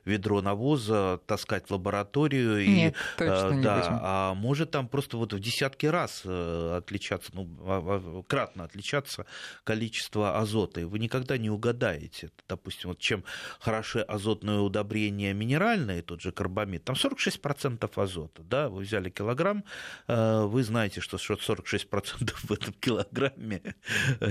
[0.05, 2.67] ведро навоза таскать в лабораторию.
[2.67, 3.99] Нет, и, точно не да, будем.
[4.01, 9.25] А может там просто вот в десятки раз э, отличаться, ну, кратно отличаться
[9.63, 10.81] количество азота.
[10.81, 12.31] И вы никогда не угадаете.
[12.47, 13.23] Допустим, вот чем
[13.59, 18.43] хороши азотные удобрения минеральные, тот же карбамид, там 46% азота.
[18.43, 18.69] Да?
[18.69, 19.63] Вы взяли килограмм,
[20.07, 23.61] э, вы знаете, что 46% в этом килограмме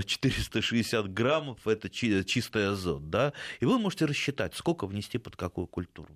[0.06, 3.10] 460 граммов это чистый азот.
[3.10, 3.32] Да?
[3.60, 6.10] И вы можете рассчитать, сколько внести под какую культуру.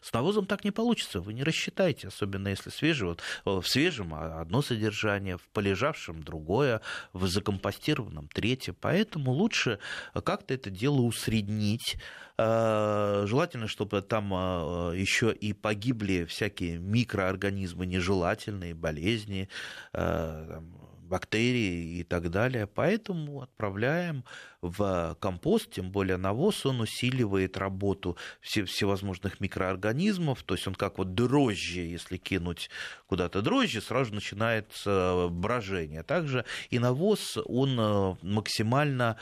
[0.00, 3.08] С навозом так не получится, вы не рассчитаете, особенно если свежий.
[3.08, 6.80] Вот в свежем одно содержание, в полежавшем другое,
[7.12, 8.74] в закомпостированном третье.
[8.78, 9.78] Поэтому лучше
[10.24, 11.96] как-то это дело усреднить.
[12.40, 19.48] Э, желательно, чтобы там э, еще и погибли всякие микроорганизмы нежелательные, болезни,
[19.92, 20.60] э,
[21.08, 22.66] бактерии и так далее.
[22.66, 24.24] Поэтому отправляем
[24.60, 31.14] в компост, тем более навоз, он усиливает работу всевозможных микроорганизмов, то есть он как вот
[31.14, 32.70] дрожжи, если кинуть
[33.06, 36.02] куда-то дрожжи, сразу начинается брожение.
[36.02, 39.16] Также и навоз, он э, максимально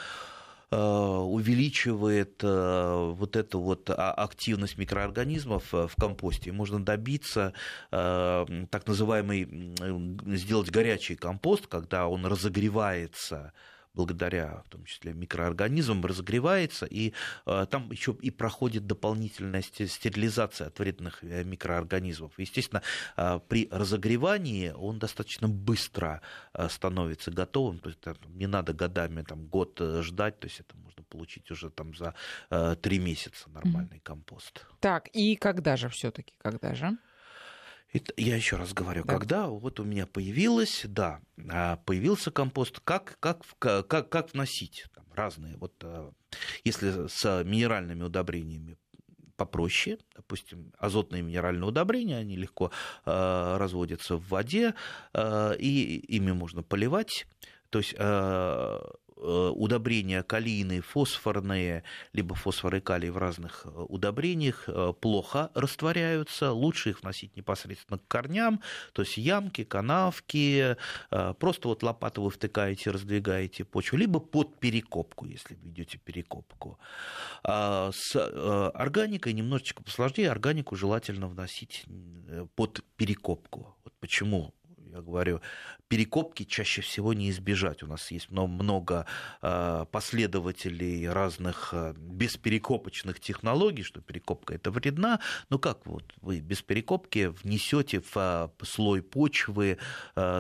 [0.71, 6.51] увеличивает э, вот эту вот а, активность микроорганизмов в компосте.
[6.51, 7.53] Можно добиться
[7.91, 9.75] так называемый,
[10.37, 13.53] сделать горячий компост, когда он разогревается
[13.97, 17.13] благодаря в том числе микроорганизмам разогревается, и
[17.47, 22.33] э, там еще и проходит дополнительная стерилизация от вредных э, микроорганизмов.
[22.39, 22.83] Естественно,
[23.17, 26.21] э, при разогревании он достаточно быстро
[26.69, 31.03] становится готовым, то есть там, не надо годами, там, год ждать, то есть это можно
[31.05, 32.15] получить уже там за
[32.83, 34.67] три месяца нормальный компост.
[34.81, 36.97] Так, и когда же все-таки, когда же?
[38.17, 39.15] Я еще раз говорю, да.
[39.15, 44.87] когда вот у меня появилось, да, а, появился компост, как, как, как, как вносить?
[44.95, 45.57] Там разные.
[45.57, 46.13] Вот а,
[46.65, 48.77] если с минеральными удобрениями
[49.37, 52.71] попроще, допустим, азотные минеральные удобрения, они легко
[53.05, 54.75] э, разводятся в воде,
[55.13, 57.27] э, и ими можно поливать.
[57.69, 58.81] То есть Э,
[59.17, 66.91] удобрения калийные, фосфорные, либо фосфор и калий в разных э, удобрениях э, плохо растворяются, лучше
[66.91, 68.61] их вносить непосредственно к корням,
[68.93, 70.77] то есть ямки, канавки,
[71.39, 76.79] просто вот лопату вы втыкаете, раздвигаете почву, либо под перекопку, если ведете перекопку.
[77.43, 78.15] А с
[78.75, 81.85] органикой немножечко посложнее, органику желательно вносить
[82.55, 83.77] под перекопку.
[83.85, 84.55] Вот почему
[84.93, 85.41] я говорю,
[85.89, 87.83] перекопки чаще всего не избежать.
[87.83, 89.07] У нас есть много
[89.41, 95.21] а, последователей разных а, бесперекопочных технологий, что перекопка это вредна.
[95.51, 99.79] Но как вот вы без перекопки внесете в а, слой почвы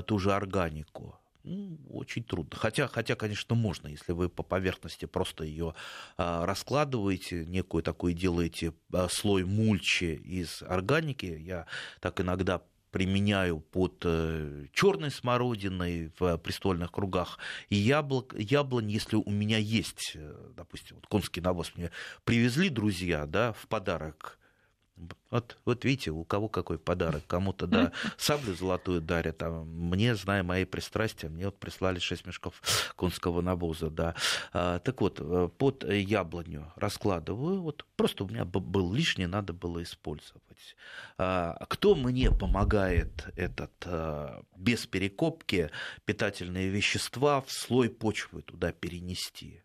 [0.07, 1.19] ту же органику?
[1.45, 2.57] Ну, очень трудно.
[2.59, 5.75] Хотя, хотя, конечно, можно, если вы по поверхности просто ее
[6.17, 8.75] раскладываете, некую такую делаете
[9.09, 11.27] слой мульчи из органики.
[11.27, 11.67] Я
[12.01, 12.63] так иногда
[12.97, 17.39] применяю под э, черной смородиной в престольных кругах.
[17.69, 21.91] И яблок, яблонь, если у меня есть, э, допустим, вот конский навоз мне
[22.25, 24.39] привезли друзья да, в подарок
[25.31, 27.27] вот, вот видите, у кого какой подарок.
[27.27, 32.63] Кому-то, да, саблю золотую дарят, а мне, зная мои пристрастия, мне вот прислали 6 мешков
[32.97, 34.15] конского навоза, да.
[34.53, 39.83] А, так вот, э, под яблоню раскладываю, вот просто у меня был лишний, надо было
[39.83, 40.77] использовать.
[41.19, 45.71] А, кто мне помогает этот а, без перекопки
[46.05, 49.63] питательные вещества в слой почвы туда перенести?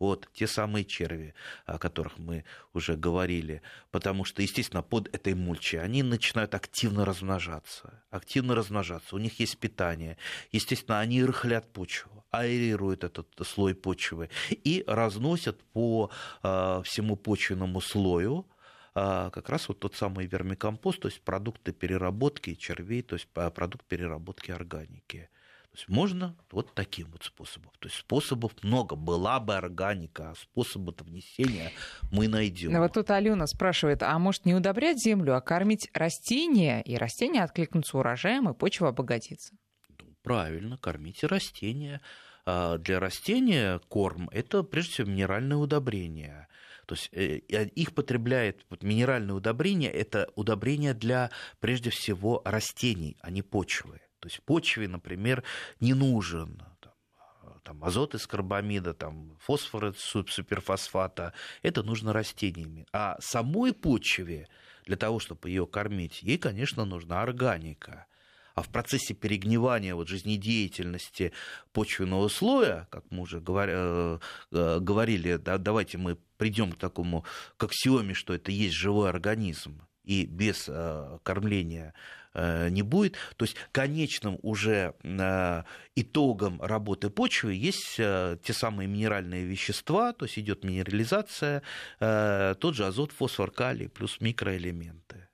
[0.00, 1.34] Вот те самые черви,
[1.66, 3.62] о которых мы уже говорили.
[3.90, 8.02] Потому что, естественно, под этой мульчей они начинают активно размножаться.
[8.10, 9.14] Активно размножаться.
[9.14, 10.16] У них есть питание.
[10.52, 16.10] Естественно, они рыхлят почву, аэрируют этот слой почвы и разносят по
[16.42, 18.46] э, всему почвенному слою
[18.94, 23.84] а, как раз вот тот самый вермикомпост, то есть продукты переработки червей, то есть продукт
[23.86, 25.28] переработки органики.
[25.72, 27.70] То есть можно вот таким вот способом.
[27.78, 28.96] То есть способов много.
[28.96, 31.70] Была бы органика, а способы внесения
[32.10, 32.72] мы найдем.
[32.72, 37.44] Ну, вот тут Алена спрашивает, а может не удобрять землю, а кормить растения, и растения
[37.44, 39.54] откликнутся урожаем, и почва обогатится?
[40.00, 42.00] Ну, правильно, кормите растения.
[42.46, 46.48] А для растения корм– это прежде всего минеральное удобрение.
[46.86, 47.36] То есть э,
[47.76, 51.30] их потребляет вот, минеральное удобрение– это удобрение для,
[51.60, 54.00] прежде всего, растений, а не почвы.
[54.20, 55.42] То есть почве, например,
[55.80, 56.62] не нужен
[57.62, 61.32] там, азот из карбамида, там, фосфор из суперфосфата.
[61.62, 62.86] Это нужно растениями.
[62.92, 64.48] А самой почве,
[64.86, 68.06] для того, чтобы ее кормить, ей, конечно, нужна органика.
[68.54, 71.32] А в процессе перегнивания вот, жизнедеятельности
[71.72, 74.18] почвенного слоя, как мы уже говоря, э,
[74.50, 77.24] э, говорили, да, давайте мы придем к такому
[77.56, 81.94] к аксиоме, что это есть живой организм, и без э, кормления
[82.32, 83.16] Э, не будет.
[83.36, 85.62] То есть конечным уже э,
[85.96, 91.62] итогом работы почвы есть э, те самые минеральные вещества, то есть идет минерализация,
[91.98, 95.29] тот же азот, фосфор, калий плюс микроэлементы.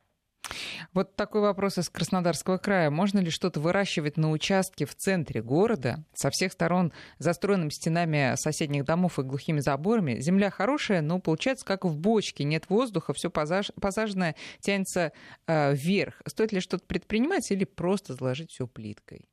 [0.92, 2.90] Вот такой вопрос из Краснодарского края.
[2.90, 8.84] Можно ли что-то выращивать на участке в центре города, со всех сторон застроенным стенами соседних
[8.84, 10.20] домов и глухими заборами?
[10.20, 12.44] Земля хорошая, но получается как в бочке.
[12.44, 15.12] Нет воздуха, все посаженное тянется
[15.46, 16.22] э, вверх.
[16.26, 19.28] Стоит ли что-то предпринимать или просто заложить все плиткой?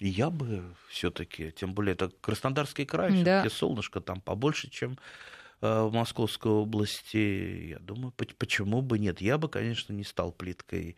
[0.00, 3.40] Я бы все-таки, тем более это Краснодарский край, да.
[3.40, 4.96] все-таки солнышко там побольше, чем
[5.60, 9.20] в Московской области, я думаю, почему бы нет.
[9.20, 10.94] Я бы, конечно, не стал плиткой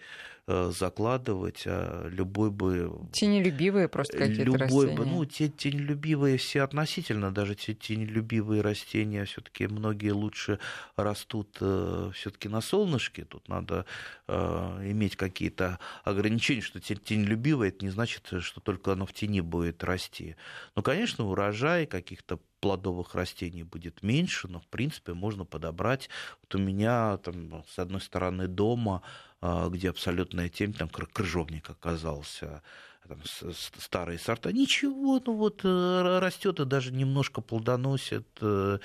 [0.46, 2.92] э, закладывать, а любой бы...
[3.12, 4.96] Тенелюбивые просто какие-то любой растения.
[4.96, 10.58] Бы, ну, те тенелюбивые все относительно, даже те тенелюбивые растения все таки многие лучше
[10.94, 13.24] растут э, все таки на солнышке.
[13.24, 13.86] Тут надо
[14.28, 20.36] иметь какие-то ограничения, что тенелюбивое, это не значит, что только оно в тени будет расти.
[20.76, 26.08] Но, конечно, урожай каких-то плодовых растений будет меньше, но, в принципе, можно подобрать.
[26.42, 29.02] Вот у меня, там, с одной стороны, дома,
[29.42, 32.62] где абсолютная тень, там крыжовник оказался,
[33.10, 33.18] там,
[33.78, 38.78] старые сорта, ничего, ну вот э, растет и даже немножко плодоносит, э,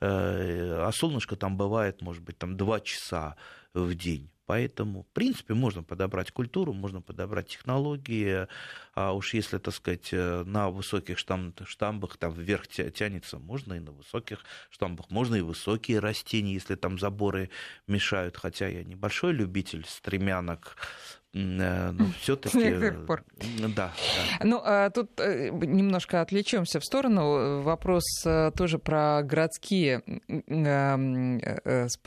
[0.00, 3.36] э, а солнышко там бывает, может быть, там два часа
[3.72, 4.30] в день.
[4.46, 8.46] Поэтому, в принципе, можно подобрать культуру, можно подобрать технологии,
[8.94, 14.44] а уж если, так сказать, на высоких штамбах там вверх тянется, можно и на высоких
[14.70, 17.50] штамбах, можно и высокие растения, если там заборы
[17.86, 22.78] мешают, хотя я небольшой любитель стремянок, Э, ну, все-таки...
[23.58, 23.92] Да, да.
[24.42, 27.60] Ну, а тут э, немножко отвлечемся в сторону.
[27.62, 30.02] Вопрос э, тоже про городские,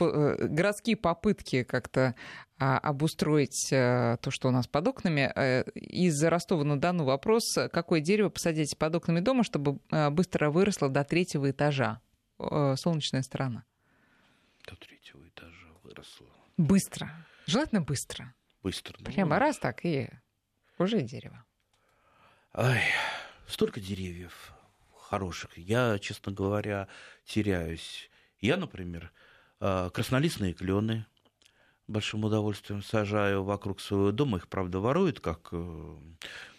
[0.00, 2.14] городские попытки как-то
[2.58, 5.30] а, обустроить то, что у нас под окнами.
[5.74, 9.78] Из Ростова-на-Дону вопрос, какое дерево посадить под окнами дома, чтобы
[10.10, 12.00] быстро выросло до третьего этажа?
[12.38, 13.64] Солнечная сторона.
[14.66, 16.26] До третьего этажа выросло.
[16.56, 17.12] Быстро.
[17.46, 18.96] Желательно быстро быстро.
[19.04, 20.08] Прямо ну, раз так и
[20.78, 21.44] уже дерево.
[22.54, 22.82] Ай,
[23.46, 24.52] столько деревьев
[25.08, 25.56] хороших.
[25.56, 26.88] Я, честно говоря,
[27.24, 28.10] теряюсь.
[28.40, 29.12] Я, например,
[29.60, 31.06] а, краснолистные клены
[31.86, 34.38] большим удовольствием сажаю вокруг своего дома.
[34.38, 35.96] Их, правда, воруют, как э,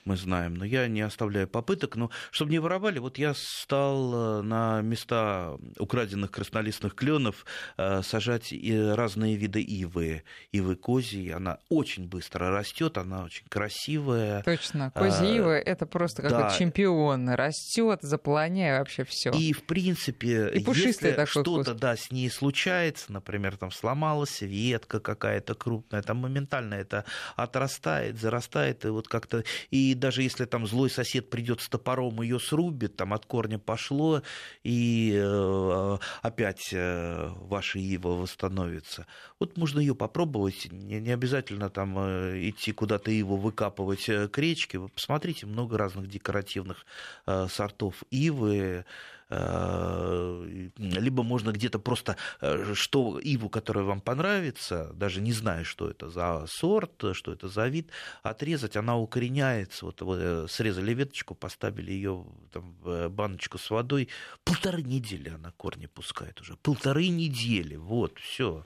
[0.10, 1.96] мы знаем, но я не оставляю попыток.
[1.96, 7.46] Но чтобы не воровали, вот я стал э, на места украденных краснолистных кленов
[7.78, 10.24] э, сажать разные виды ивы.
[10.52, 14.42] Ивы козьей, она очень быстро растет, она очень красивая.
[14.42, 16.58] Точно, козья а, ива это просто какой-то да.
[16.58, 19.30] чемпион, растет, заполоняя вообще все.
[19.30, 25.54] И в принципе, и если что-то да, с ней случается, например, там сломалась ветка какая-то
[25.54, 27.06] крупная, там моментально это
[27.36, 32.40] отрастает, зарастает, и вот как-то и даже если там злой сосед придет с топором, ее
[32.40, 34.24] срубит, там от корня пошло,
[34.64, 39.06] и э, опять э, ваша ива восстановится.
[39.40, 44.80] Вот можно ее попробовать, не, обязательно там э, идти куда-то иву выкапывать к речке.
[44.80, 46.86] Посмотрите, много разных декоративных
[47.26, 48.86] сортов ивы,
[49.30, 56.10] либо можно где-то просто э, что иву, которая вам понравится, даже не зная, что это
[56.10, 57.92] за сорт, что это за вид,
[58.24, 59.86] отрезать, она укореняется.
[59.86, 64.10] Вот, вот э, срезали веточку, поставили ее в баночку с водой,
[64.44, 68.66] полторы недели она корни пускает уже, полторы недели, вот, все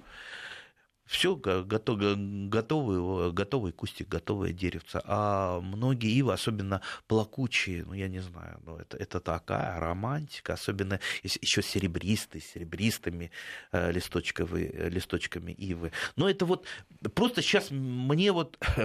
[1.13, 2.15] все готовый,
[2.49, 4.99] готовый, готовый кустик, готовое деревце.
[5.05, 10.99] А многие ивы, особенно плакучие, ну, я не знаю, ну, это, это такая романтика, особенно
[11.21, 13.29] еще серебристые, серебристыми
[13.71, 15.91] э, листочками, листочками ивы.
[16.15, 16.65] Но это вот
[17.13, 18.57] просто сейчас мне вот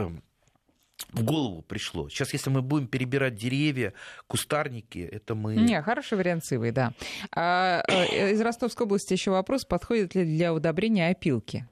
[1.12, 2.10] в голову пришло.
[2.10, 3.94] Сейчас, если мы будем перебирать деревья,
[4.26, 5.56] кустарники, это мы...
[5.56, 6.92] Не, хороший вариант сывы, да.
[7.34, 11.66] А, э, из Ростовской области еще вопрос, подходит ли для удобрения опилки?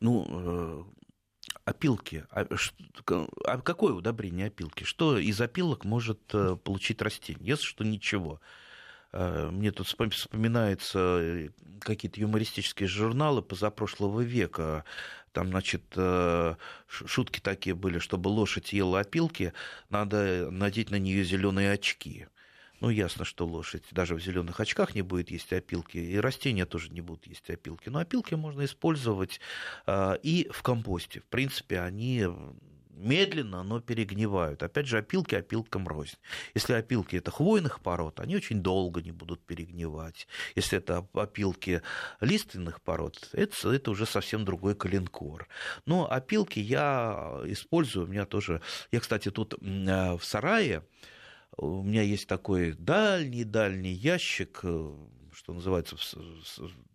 [0.00, 0.84] Ну, э,
[1.64, 2.24] опилки.
[2.30, 2.46] А,
[3.44, 4.84] а какое удобрение опилки?
[4.84, 7.46] Что из опилок может э, получить растение?
[7.46, 8.40] Если что, ничего.
[9.12, 14.84] Э, мне тут вспоминаются какие-то юмористические журналы позапрошлого века.
[15.32, 15.84] Там, значит,
[16.88, 19.52] шутки такие были, чтобы лошадь ела опилки,
[19.90, 22.26] надо надеть на нее зеленые очки.
[22.80, 26.90] Ну, ясно, что лошадь даже в зеленых очках не будет есть опилки, и растения тоже
[26.90, 27.88] не будут есть опилки.
[27.88, 29.40] Но опилки можно использовать
[29.86, 31.20] э, и в компосте.
[31.20, 32.26] В принципе, они
[32.98, 34.62] медленно, но перегнивают.
[34.62, 36.16] Опять же, опилки опилкам рознь.
[36.54, 40.26] Если опилки это хвойных пород, они очень долго не будут перегнивать.
[40.54, 41.82] Если это опилки
[42.20, 45.48] лиственных пород, это, это уже совсем другой коленкор.
[45.86, 48.60] Но опилки я использую, у меня тоже...
[48.90, 50.84] Я, кстати, тут э, в сарае
[51.58, 54.94] у меня есть такой дальний-дальний ящик, э,
[55.32, 55.96] что называется,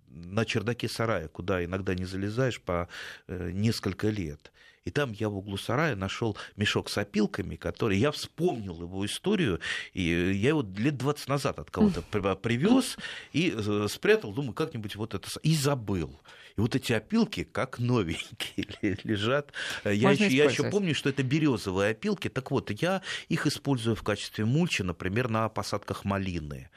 [0.08, 2.88] на чердаке сарая, куда иногда не залезаешь по
[3.28, 4.52] э, несколько лет.
[4.86, 9.60] И там я в углу сарая нашел мешок с опилками, который я вспомнил его историю,
[9.94, 12.02] и я его лет 20 назад от кого-то
[12.36, 12.98] привез
[13.32, 15.28] и э, спрятал, думаю, как-нибудь вот это...
[15.42, 16.20] И забыл.
[16.56, 18.68] И вот эти опилки, как новенькие,
[19.04, 19.52] лежат.
[19.84, 22.30] Я еще, я еще помню, что это березовые опилки.
[22.30, 26.70] Так вот, я их использую в качестве мульчи, например, на посадках малины.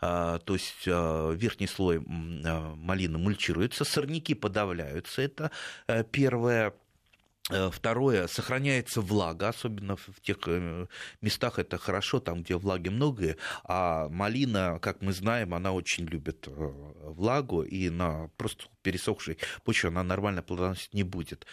[0.00, 5.22] А, то есть а, верхний слой а, малины мульчируется, сорняки подавляются.
[5.22, 5.50] Это
[5.86, 6.74] э, первое
[7.50, 10.86] Э, второе, сохраняется влага, особенно в тех э,
[11.20, 16.46] местах это хорошо, там, где влаги много, а малина, как мы знаем, она очень любит
[16.46, 21.46] э, влагу, и на просто пересохшей почве она нормально плодоносить не будет.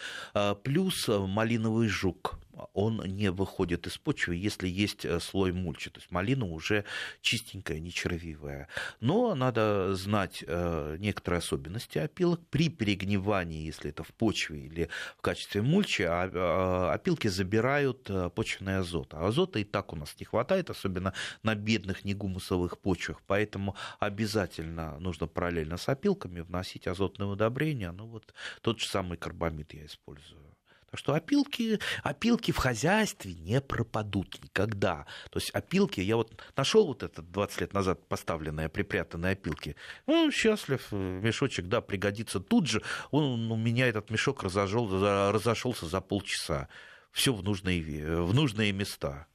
[0.62, 2.38] Плюс малиновый жук
[2.72, 5.90] он не выходит из почвы, если есть э, слой мульчи.
[5.90, 6.84] То есть малина уже
[7.20, 8.68] чистенькая, не червивая.
[9.00, 12.40] Но надо знать э, некоторые особенности опилок.
[12.50, 18.30] При перегнивании, если это в почве или в качестве мульчи, а, а, опилки забирают э,
[18.30, 19.14] почвенный азот.
[19.14, 21.12] А азота и так у нас не хватает, особенно
[21.42, 23.20] на бедных негумусовых почвах.
[23.26, 26.86] Поэтому обязательно нужно параллельно с опилками вносить
[27.18, 27.92] азотные удобрения.
[27.92, 30.44] Ну вот тот же самый карбамид я использую.
[30.90, 35.04] Так что опилки, опилки в хозяйстве не пропадут никогда.
[35.30, 39.76] То есть опилки, я вот нашел вот этот 20 лет назад поставленные, припрятанные опилки.
[40.06, 42.82] Ну, счастлив, мешочек, да, пригодится тут же.
[43.10, 44.88] Он, у меня этот мешок разошел,
[45.30, 46.68] разошелся за полчаса.
[47.12, 49.26] Все в нужные, в нужные места.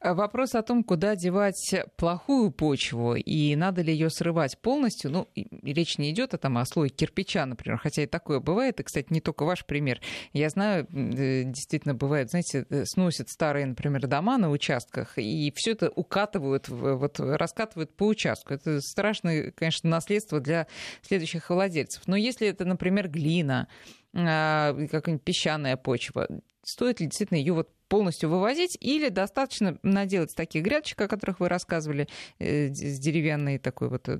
[0.00, 5.10] Э, вопрос о том, куда девать плохую почву и надо ли ее срывать полностью.
[5.10, 5.28] Ну,
[5.62, 8.80] речь не идет о, там, о слое кирпича, например, хотя и такое бывает.
[8.80, 10.00] И, кстати, не только ваш пример.
[10.32, 15.72] Я знаю, э, действительно бывает, знаете, э, сносят старые, например, дома на участках и все
[15.72, 18.54] это укатывают, вот раскатывают по участку.
[18.54, 20.66] Это страшное, конечно, наследство для
[21.02, 22.02] следующих владельцев.
[22.06, 23.68] Но если это, например, глина,
[24.14, 26.28] а, какая-нибудь песчаная почва,
[26.64, 31.48] стоит ли действительно ее вот полностью вывозить, или достаточно наделать таких грядочек, о которых вы
[31.48, 32.08] рассказывали,
[32.38, 34.18] э, с деревянной такой вот да,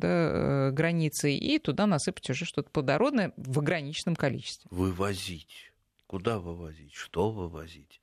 [0.69, 4.69] э, границей, и туда насыпать уже что-то плодородное в ограниченном количестве.
[4.71, 5.73] Вывозить.
[6.07, 6.95] Куда вывозить?
[6.95, 8.01] Что вывозить?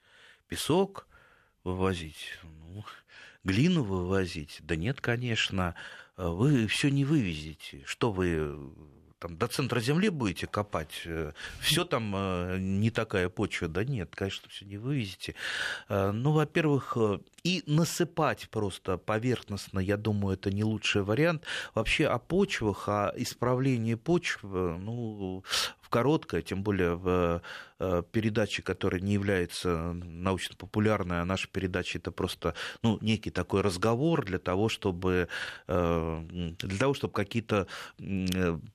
[0.47, 1.07] Песок
[1.63, 2.39] вывозить?
[2.43, 2.83] Ну,
[3.43, 4.57] глину вывозить?
[4.61, 5.75] Да нет, конечно.
[6.17, 7.83] Вы все не вывезете.
[7.85, 8.57] Что вы
[9.21, 14.15] там, до центра земли будете копать, э, все там э, не такая почва, да нет,
[14.15, 15.35] конечно, все не вывезете.
[15.89, 16.97] Э, ну, во-первых,
[17.43, 21.45] и насыпать просто поверхностно, я думаю, это не лучший вариант.
[21.75, 25.43] Вообще о почвах, о исправлении почв, ну,
[25.81, 27.41] в короткое, тем более в
[28.11, 32.53] передаче, которая не является научно-популярной, а наша передача это просто
[32.83, 35.27] ну, некий такой разговор для того, чтобы,
[35.67, 37.67] для того, чтобы какие-то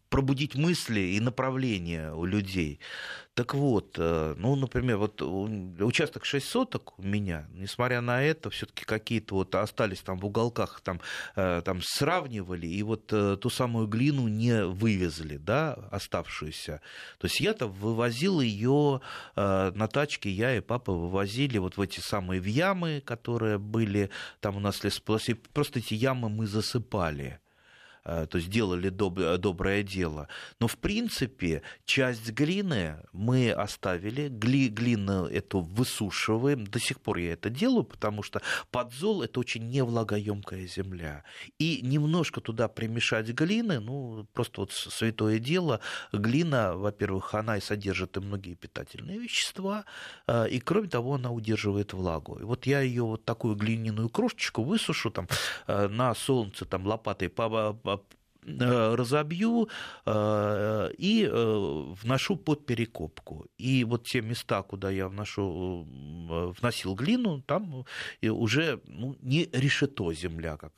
[0.08, 2.80] пробудить мысли и направления у людей.
[3.34, 8.86] Так вот, э, ну, например, вот участок 6 соток у меня, несмотря на это, все-таки
[8.86, 11.02] какие-то вот остались там в уголках, там,
[11.34, 16.80] э, там сравнивали, и вот э, ту самую глину не вывезли, да, оставшуюся.
[17.18, 18.95] То есть я-то вывозил ее
[19.34, 24.56] на тачке, я и папа вывозили вот в эти самые в ямы, которые были там
[24.56, 27.40] у нас лесополосе, просто эти ямы мы засыпали.
[28.06, 30.28] Э, то есть делали доб- доброе дело.
[30.60, 37.32] Но, в принципе, часть глины мы оставили, Гли- глину эту высушиваем, до сих пор я
[37.32, 38.40] это делаю, потому что
[38.70, 41.24] подзол– это очень невлагоемкая земля.
[41.58, 45.80] И немножко туда примешать глины, ну, просто вот святое дело,
[46.12, 49.84] глина, во-первых, она и содержит и многие питательные вещества,
[50.28, 52.38] э, и, кроме того, она удерживает влагу.
[52.38, 55.26] И вот я ее вот такую глиняную крошечку высушу там
[55.66, 57.95] э, на солнце там лопатой по Э,
[58.46, 59.68] разобью
[60.04, 63.46] э, и э, вношу под перекопку.
[63.58, 65.86] И вот те места, куда я вношу,
[66.60, 67.84] вносил глину, там
[68.22, 70.72] уже ну, не решето земля, как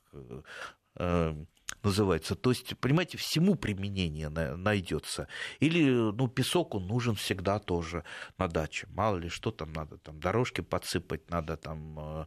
[1.82, 2.34] называется.
[2.34, 5.28] То есть, понимаете, всему применение найдется.
[5.60, 8.04] Или, ну, песок, он нужен всегда тоже
[8.38, 8.86] на даче.
[8.90, 12.26] Мало ли, что там надо, там дорожки подсыпать, надо там,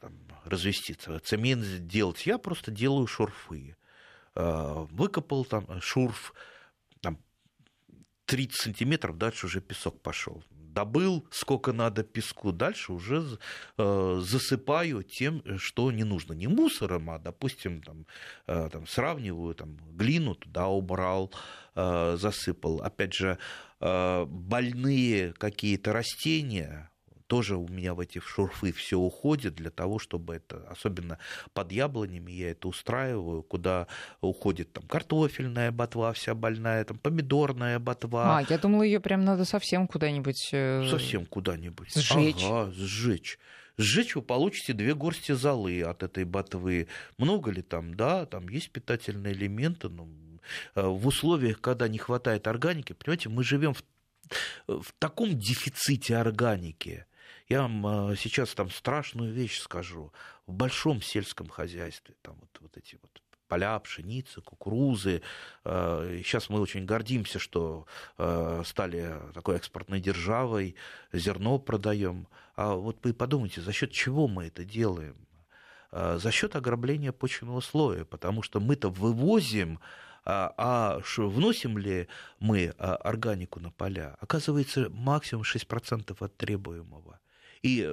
[0.00, 0.12] там
[0.44, 2.26] развести, цемент сделать.
[2.26, 3.76] Я просто делаю шурфы.
[4.40, 6.32] Э, выкопал там шурф,
[7.00, 7.18] там
[8.24, 10.42] 30 сантиметров, дальше уже песок пошел.
[10.50, 13.38] Добыл, сколько надо песку, дальше уже
[13.76, 16.32] э, засыпаю тем, что не нужно.
[16.32, 18.06] Не мусором, а, допустим, там,
[18.46, 21.32] э, там, сравниваю, там, глину туда убрал,
[21.74, 22.82] засыпал.
[22.82, 23.38] Опять же,
[23.80, 26.89] больные какие-то растения,
[27.30, 31.18] тоже у меня в эти шурфы все уходит для того, чтобы это, особенно
[31.54, 33.86] под яблонями я это устраиваю, куда
[34.20, 38.38] уходит там картофельная ботва вся больная, там помидорная ботва.
[38.38, 40.50] А, я думала, ее прям надо совсем куда-нибудь...
[40.50, 41.94] Э, совсем куда-нибудь.
[41.94, 42.44] Сжечь.
[42.44, 43.38] Ага, сжечь
[43.78, 46.88] сжечь вы получите две горсти золы от этой ботвы.
[47.16, 47.94] Много ли там?
[47.94, 50.08] Да, там есть питательные элементы, но
[50.74, 53.82] э, в условиях, когда не хватает органики, понимаете, мы живем в,
[54.66, 57.06] в таком дефиците органики.
[57.50, 60.12] Я вам а, сейчас там страшную вещь скажу.
[60.46, 65.20] В большом сельском хозяйстве, там вот, вот эти вот поля пшеницы, кукурузы.
[65.64, 70.76] Сейчас а, мы очень гордимся, что а, стали такой экспортной державой,
[71.12, 72.28] зерно продаем.
[72.54, 75.16] А вот вы подумайте, за счет чего мы это делаем?
[75.90, 79.80] За счет ограбления почвенного слоя, потому что мы-то вывозим
[80.24, 82.06] а вносим ли
[82.38, 84.16] мы органику на поля?
[84.20, 87.18] Оказывается, максимум 6% от требуемого.
[87.62, 87.88] И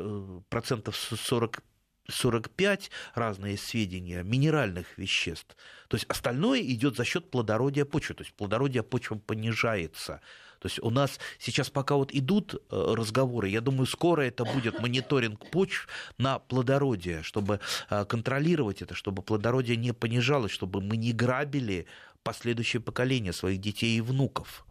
[0.49, 1.63] процентов 40
[2.09, 5.57] 45 разные сведения минеральных веществ.
[5.89, 8.15] То есть остальное идет за счет плодородия почвы.
[8.15, 10.21] То есть плодородие почвы понижается.
[10.59, 14.79] То есть у нас сейчас пока вот идут э, разговоры, я думаю, скоро это будет
[14.79, 15.87] мониторинг почв
[16.17, 17.59] на плодородие, чтобы
[17.89, 21.85] э, контролировать это, чтобы плодородие не понижалось, чтобы мы не грабили
[22.23, 24.66] последующее поколение своих детей и внуков.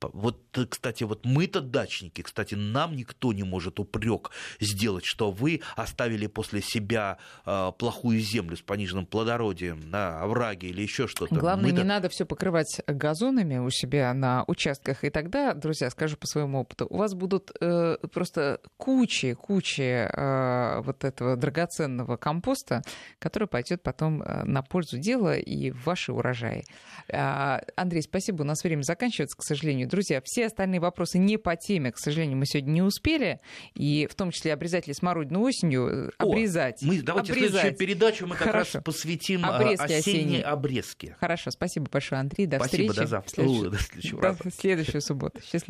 [0.00, 4.30] Вот, э, кстати, вот мы-то дачники, кстати, нам никто не может упрек
[4.60, 10.82] сделать, что вы оставили после себя э, плохую землю с пониженным плодородием, на овраги или
[10.82, 11.34] еще что-то.
[11.34, 16.16] Главное, мы не надо все покрывать газонами у себя на участках, и тогда, друзья, скажу
[16.16, 22.82] по своему опыту, у вас будут э, просто кучи, кучи э, вот этого драгоценного компоста,
[23.18, 26.64] который пойдет потом э, на пользу дела и в ваши урожаи.
[27.08, 29.87] Э, Андрей, спасибо, у нас время заканчивается, к сожалению.
[29.88, 33.40] Друзья, все остальные вопросы не по теме, к сожалению, мы сегодня не успели.
[33.74, 36.82] И в том числе обрезать ли смородину осенью, О, обрезать.
[36.82, 37.50] Мы, давайте обрезать.
[37.52, 38.78] следующую передачу мы как Хорошо.
[38.78, 40.42] раз посвятим а, Обрезки осенней осенние.
[40.42, 41.16] обрезки.
[41.20, 42.46] Хорошо, спасибо большое, Андрей.
[42.46, 43.00] До Спасибо, встречи.
[43.00, 43.30] до завтра.
[43.30, 44.40] в следующую- О, до следующего до раза.
[44.56, 45.40] следующую субботу.
[45.40, 45.60] Счастливо.